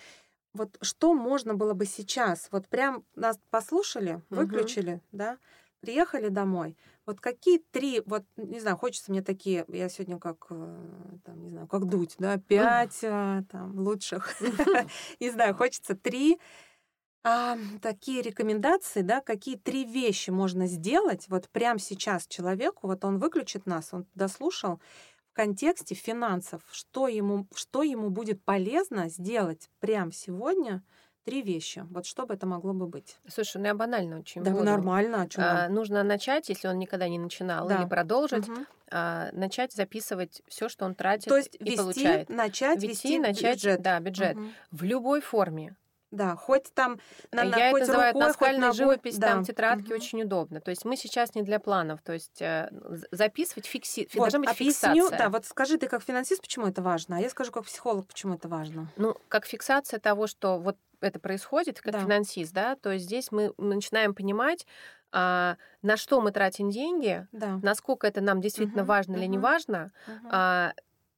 [0.52, 5.02] вот что можно было бы сейчас, вот прям нас послушали, выключили, угу.
[5.12, 5.38] да,
[5.80, 6.76] приехали домой,
[7.06, 10.78] вот какие три, вот, не знаю, хочется мне такие, я сегодня как, э,
[11.24, 14.34] там, не знаю, как дуть, да, пять там, лучших,
[15.20, 16.38] не знаю, хочется три
[17.24, 23.18] а, такие рекомендации, да, какие три вещи можно сделать вот прямо сейчас человеку, вот он
[23.18, 24.80] выключит нас, он дослушал
[25.30, 30.82] в контексте финансов, что ему, что ему будет полезно сделать прямо сегодня,
[31.24, 31.86] три вещи.
[31.90, 33.18] Вот что бы это могло бы быть?
[33.28, 34.64] Слушай, ну я банально очень Да, буду.
[34.64, 35.28] нормально.
[35.36, 37.76] А, нужно начать, если он никогда не начинал, да.
[37.76, 38.60] или продолжить, угу.
[38.90, 42.28] а, начать записывать все, что он тратит То есть и вести, получает.
[42.28, 43.82] начать вести, вести начать, бюджет.
[43.82, 44.36] Да, бюджет.
[44.36, 44.46] Угу.
[44.72, 45.76] В любой форме
[46.12, 47.00] Да, хоть там
[47.32, 49.28] на, Я хоть это называю рукой, наскальная хоть живопись, да.
[49.28, 49.94] там тетрадки угу.
[49.94, 50.60] очень удобно.
[50.60, 52.70] То есть мы сейчас не для планов, то есть э,
[53.10, 54.08] записывать, фикси...
[54.12, 55.18] вот, должна быть объясню, фиксация.
[55.18, 58.34] Да, вот скажи ты как финансист, почему это важно, а я скажу как психолог, почему
[58.34, 58.88] это важно.
[58.96, 62.00] Ну, как фиксация того, что вот это происходит, как да.
[62.00, 64.66] финансист, да, то есть здесь мы, мы начинаем понимать,
[65.12, 67.58] а, на что мы тратим деньги, да.
[67.62, 69.92] насколько это нам действительно угу, важно угу, или не важно.
[70.06, 70.28] Угу.
[70.30, 70.72] А,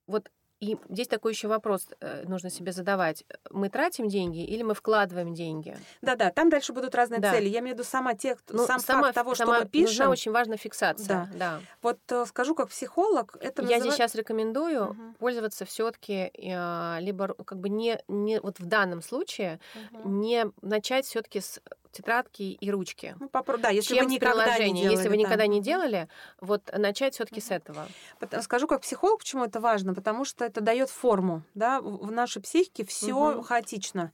[0.07, 0.31] вот
[0.65, 3.25] и здесь такой еще вопрос э, нужно себе задавать.
[3.51, 5.77] Мы тратим деньги или мы вкладываем деньги?
[6.01, 7.33] Да-да, там дальше будут разные да.
[7.33, 7.49] цели.
[7.49, 9.89] Я имею в виду сама те, ну, сам сама, факт того, сама, что мы пишем.
[9.89, 11.29] Нужна очень важная фиксация.
[11.35, 11.39] Да.
[11.39, 11.61] да.
[11.83, 13.83] Вот э, скажу как психолог, это Я называет...
[13.83, 15.03] здесь сейчас рекомендую угу.
[15.19, 19.61] пользоваться все-таки э, либо как бы не, не вот в данном случае
[19.93, 20.09] угу.
[20.09, 21.61] не начать все-таки с
[21.95, 23.17] тетрадки и ручки.
[23.19, 23.57] Ну, попро...
[23.57, 24.97] Да, если чем вы никогда не делали.
[24.97, 26.09] Если вы никогда не делали,
[26.41, 27.87] вот начать все таки с этого.
[28.43, 32.85] Скажу как психолог, почему это важно, потому что это дает форму, да, в нашей психике
[32.85, 33.43] все угу.
[33.43, 34.13] хаотично.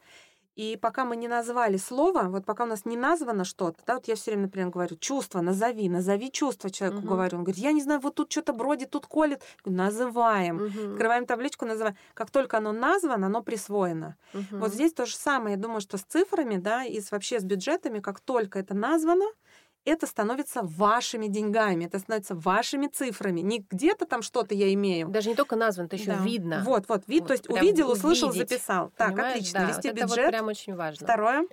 [0.61, 4.09] И пока мы не назвали слово, вот пока у нас не названо что-то, да, вот
[4.09, 7.09] я все время, например, говорю, чувство, назови, назови чувство человеку, угу.
[7.09, 7.39] говорю.
[7.39, 9.43] Он говорит, я не знаю, вот тут что-то бродит, тут колет.
[9.65, 10.57] называем.
[10.57, 10.93] Угу.
[10.93, 11.97] Открываем табличку, называем.
[12.13, 14.17] Как только оно названо, оно присвоено.
[14.35, 14.59] Угу.
[14.59, 15.57] Вот здесь то же самое.
[15.57, 19.25] Я думаю, что с цифрами, да, и с, вообще с бюджетами, как только это названо,
[19.85, 23.41] это становится вашими деньгами, это становится вашими цифрами.
[23.41, 25.09] Не где-то там что-то я имею.
[25.09, 26.18] Даже не только назван, это еще да.
[26.18, 26.62] видно.
[26.64, 28.93] Вот, вот, вид, вот, то есть увидел, услышал, записал.
[28.97, 30.12] Так, отлично, да, вести вот бюджет.
[30.12, 31.07] Это вот прям очень важно.
[31.07, 31.47] Второе.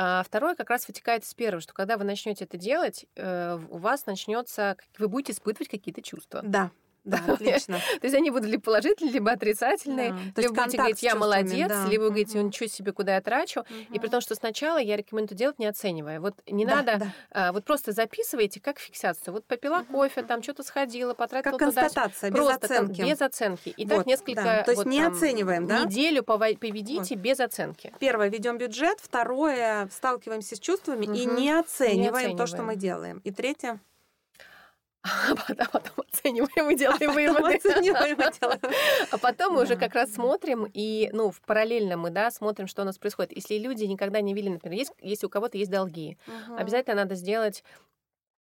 [0.00, 3.78] А второе как раз вытекает из первого, что когда вы начнете это делать, э, у
[3.78, 6.40] вас начнется, вы будете испытывать какие-то чувства.
[6.44, 6.70] Да,
[7.08, 7.78] да, отлично.
[8.00, 10.14] То есть они будут либо положительные, либо отрицательные.
[10.34, 10.42] Да.
[10.42, 11.86] Либо будете говорить, я молодец, да.
[11.86, 13.60] либо вы говорите, ничего себе, куда я трачу.
[13.60, 13.94] Угу.
[13.94, 16.20] И при том, что сначала я рекомендую делать, не оценивая.
[16.20, 17.12] Вот не да, надо, да.
[17.30, 19.32] А, вот просто записывайте как фиксацию.
[19.32, 19.94] Вот попила угу.
[19.94, 21.82] кофе, там что-то сходила, потратила как туда.
[21.82, 23.00] констатация, без просто, оценки.
[23.00, 23.68] без оценки.
[23.70, 24.42] И вот, так несколько...
[24.42, 24.62] Да.
[24.62, 25.84] То есть вот, не там, оцениваем, да?
[25.84, 27.22] Неделю поведите вот.
[27.22, 27.92] без оценки.
[27.98, 28.98] Первое, ведем бюджет.
[29.00, 31.14] Второе, сталкиваемся с чувствами угу.
[31.14, 33.20] и не оцениваем, не оцениваем то, что мы делаем.
[33.24, 33.80] И третье...
[35.58, 37.56] а потом оцениваем и делаем выводы.
[37.56, 38.60] Оцениваем и делаем.
[39.10, 42.82] А потом мы уже как раз смотрим, и ну, в параллельно мы да, смотрим, что
[42.82, 43.32] у нас происходит.
[43.34, 46.18] Если люди никогда не видели, например, есть, если у кого-то есть долги,
[46.56, 47.64] обязательно надо сделать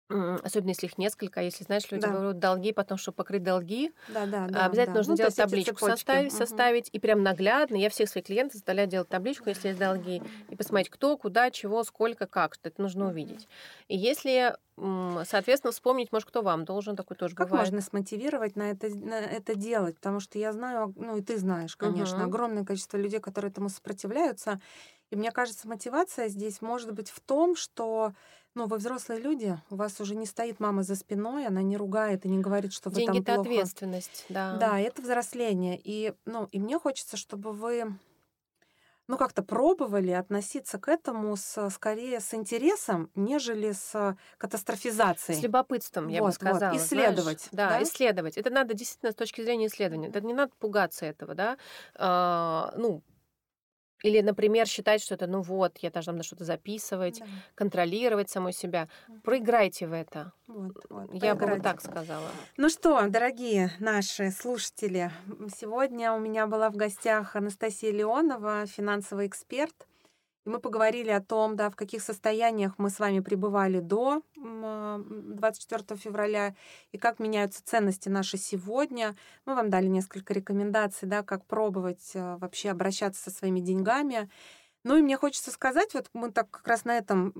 [0.10, 2.12] Особенно если их несколько, если знаешь, люди да.
[2.12, 5.00] берут долги, потом, чтобы покрыть долги, да, да, да, обязательно да.
[5.02, 6.38] нужно ну, делать табличку, составить, угу.
[6.38, 7.76] составить, и прям наглядно.
[7.76, 11.84] Я всех своих клиентов заставляю делать табличку, если есть долги, и посмотреть, кто, куда, чего,
[11.84, 13.48] сколько, как, что это нужно увидеть.
[13.88, 17.66] И если, соответственно, вспомнить, может, кто вам должен, такой тоже как бывает.
[17.66, 19.96] Как можно смотивировать на это, на это делать?
[19.96, 22.30] Потому что я знаю, ну и ты знаешь, конечно, угу.
[22.30, 24.60] огромное количество людей, которые этому сопротивляются.
[25.12, 28.14] И мне кажется, мотивация здесь может быть в том, что
[28.56, 32.26] ну, вы взрослые люди, у вас уже не стоит мама за спиной, она не ругает
[32.26, 33.32] и не говорит, что вы Деньги там плохо.
[33.32, 34.58] это ответственность, да.
[34.58, 35.80] Да, это взросление.
[35.84, 37.96] И, ну, и мне хочется, чтобы вы
[39.10, 45.40] ну, как-то пробовали относиться к этому с, скорее с интересом, нежели с катастрофизацией.
[45.40, 46.74] С любопытством, я вот, бы сказала.
[46.74, 46.80] Вот.
[46.80, 47.50] Исследовать.
[47.52, 47.52] Знаешь?
[47.52, 48.38] Да, да, исследовать.
[48.38, 50.10] Это надо действительно с точки зрения исследования.
[50.10, 51.58] Это не надо пугаться этого, да.
[51.96, 53.02] А, ну,
[54.04, 57.26] или, например, считать, что это, ну вот, я должна на что-то записывать, да.
[57.56, 58.88] контролировать самой себя.
[59.24, 60.32] Проиграйте в это.
[60.48, 62.30] Вот, вот, я бы вот так сказала.
[62.58, 65.12] Ну что, дорогие наши слушатели,
[65.56, 69.89] сегодня у меня была в гостях Анастасия Леонова, финансовый эксперт.
[70.50, 75.84] И мы поговорили о том, да, в каких состояниях мы с вами пребывали до 24
[75.88, 76.56] а, февраля
[76.92, 79.16] и как меняются ценности наши сегодня.
[79.46, 84.28] Мы вам дали несколько рекомендаций, да, как пробовать а, вообще обращаться со своими деньгами.
[84.84, 87.32] Ну и мне хочется сказать, вот мы так как раз на этом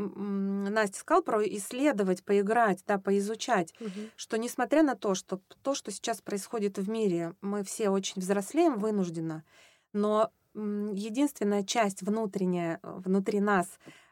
[0.72, 3.90] Настя сказала про исследовать, поиграть, да, поизучать, угу.
[4.18, 8.78] что несмотря на то, что то, что сейчас происходит в мире, мы все очень взрослеем
[8.78, 9.44] вынужденно,
[9.94, 13.68] но единственная часть внутренняя, внутри нас,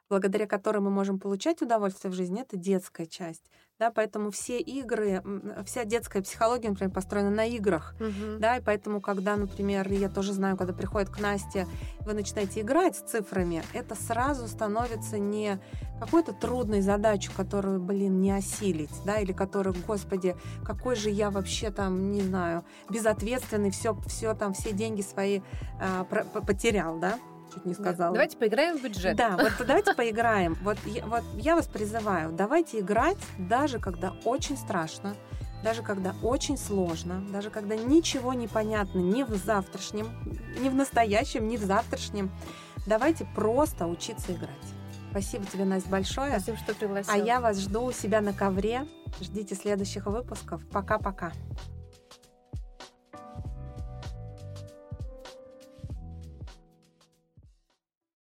[0.10, 3.44] благодаря которой мы можем получать удовольствие в жизни, это детская часть.
[3.80, 5.22] Да, поэтому все игры,
[5.64, 7.94] вся детская психология, например, построена на играх.
[8.00, 8.40] Угу.
[8.40, 11.68] Да, и поэтому, когда, например, я тоже знаю, когда приходит к Насте,
[12.00, 15.60] вы начинаете играть с цифрами, это сразу становится не
[16.00, 21.70] какой-то трудной задачей, которую, блин, не осилить, да, или которую, господи, какой же я вообще
[21.70, 25.42] там, не знаю, безответственный, все, все там, все деньги свои
[25.80, 26.04] э,
[26.46, 27.20] потерял, да
[27.54, 28.14] чуть не сказала.
[28.14, 29.16] Давайте поиграем в бюджет.
[29.16, 30.56] Да, вот давайте поиграем.
[30.62, 35.16] Вот я, вот я вас призываю, давайте играть, даже когда очень страшно,
[35.64, 40.08] даже когда очень сложно, даже когда ничего не понятно ни в завтрашнем,
[40.60, 42.32] ни в настоящем, ни в завтрашнем.
[42.86, 44.50] Давайте просто учиться играть.
[45.12, 46.32] Спасибо тебе, Настя, большое.
[46.32, 47.16] Спасибо, что пригласила.
[47.16, 48.88] А я вас жду у себя на ковре.
[49.20, 50.62] Ждите следующих выпусков.
[50.72, 51.32] Пока-пока.